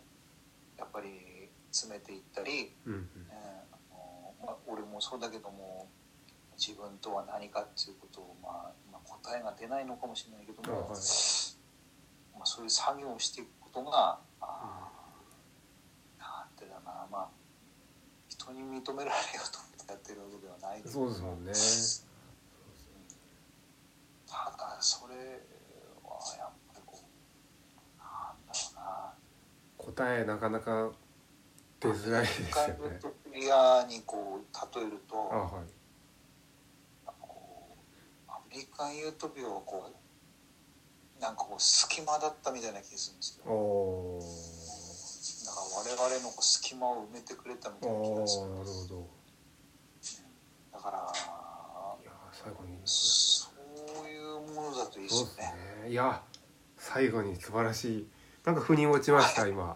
[0.77, 3.09] やっぱり詰めていったり、い、うんうん。
[3.29, 5.87] えーあのまあ、俺もそうだけども
[6.57, 10.89] 自分とは何かっていうことを、まあまあ、答えが出ないのかもしれないけども、あはい。
[10.89, 10.95] ま
[12.43, 17.27] あ、そういう作業をしていくことが、あーなんてだなまあ
[18.27, 20.81] 人に認められようと思ってやってるわけではない。
[20.85, 21.51] そうですもんね。
[24.27, 25.21] ただそれは
[26.37, 29.13] やっぱりこうなんだろうな
[29.97, 30.91] 答えなかなか
[31.79, 32.45] 出づらいですよ
[32.87, 32.99] ね。
[33.89, 35.63] にこう例えるとあはい。
[38.27, 45.59] アメリカンユートピアはこうなんかこう隙間だったみたいな気がするんですよおおだか
[45.95, 47.79] ら我々のこう隙間を埋めてくれたみー。
[47.81, 49.07] たいな気がするおおなるほど。
[50.73, 51.13] だから
[52.31, 52.77] 最後に。
[52.85, 53.49] そ
[54.05, 55.37] ういうものだといいですそうです
[55.85, 55.89] ね。
[55.89, 56.21] いや
[56.77, 58.07] 最後に素晴らしい。
[58.45, 59.75] なんか腑に落ちました今。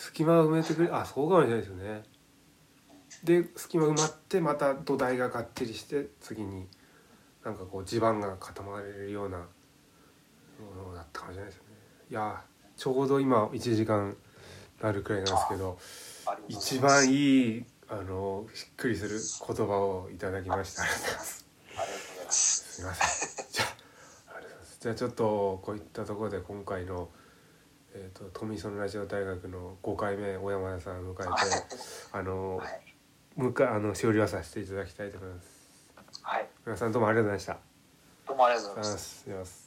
[0.00, 2.02] 隙間を埋めてくれあそうかもしれないですよね。
[3.22, 6.66] で隙間埋まってまた土台ががっちりして次に
[7.44, 9.44] なんかこう地盤が固まれるようなも
[10.88, 11.70] のだったかもしれないですよね。
[12.10, 12.42] いや
[12.78, 14.16] ちょうど今1時間
[14.80, 15.78] なるくらいなんですけど
[16.48, 19.20] 一番いいあのしっくりする
[19.54, 20.82] 言葉をいただきました。
[20.82, 21.46] ありがとうございます。
[22.30, 23.46] すすみません。
[23.52, 23.68] じゃあ。
[24.80, 27.10] じゃあちょっとこういったところで今回の
[27.94, 31.30] えっ、と富園ラジオ大学の5回目小山田さんを迎えて
[32.12, 32.80] あのはい、
[33.38, 35.50] あの終了させていただきたいと思います。
[36.22, 37.58] はい、皆さんどうもありがとうございました。
[38.28, 38.98] どうもありがとうございま
[39.44, 39.59] す。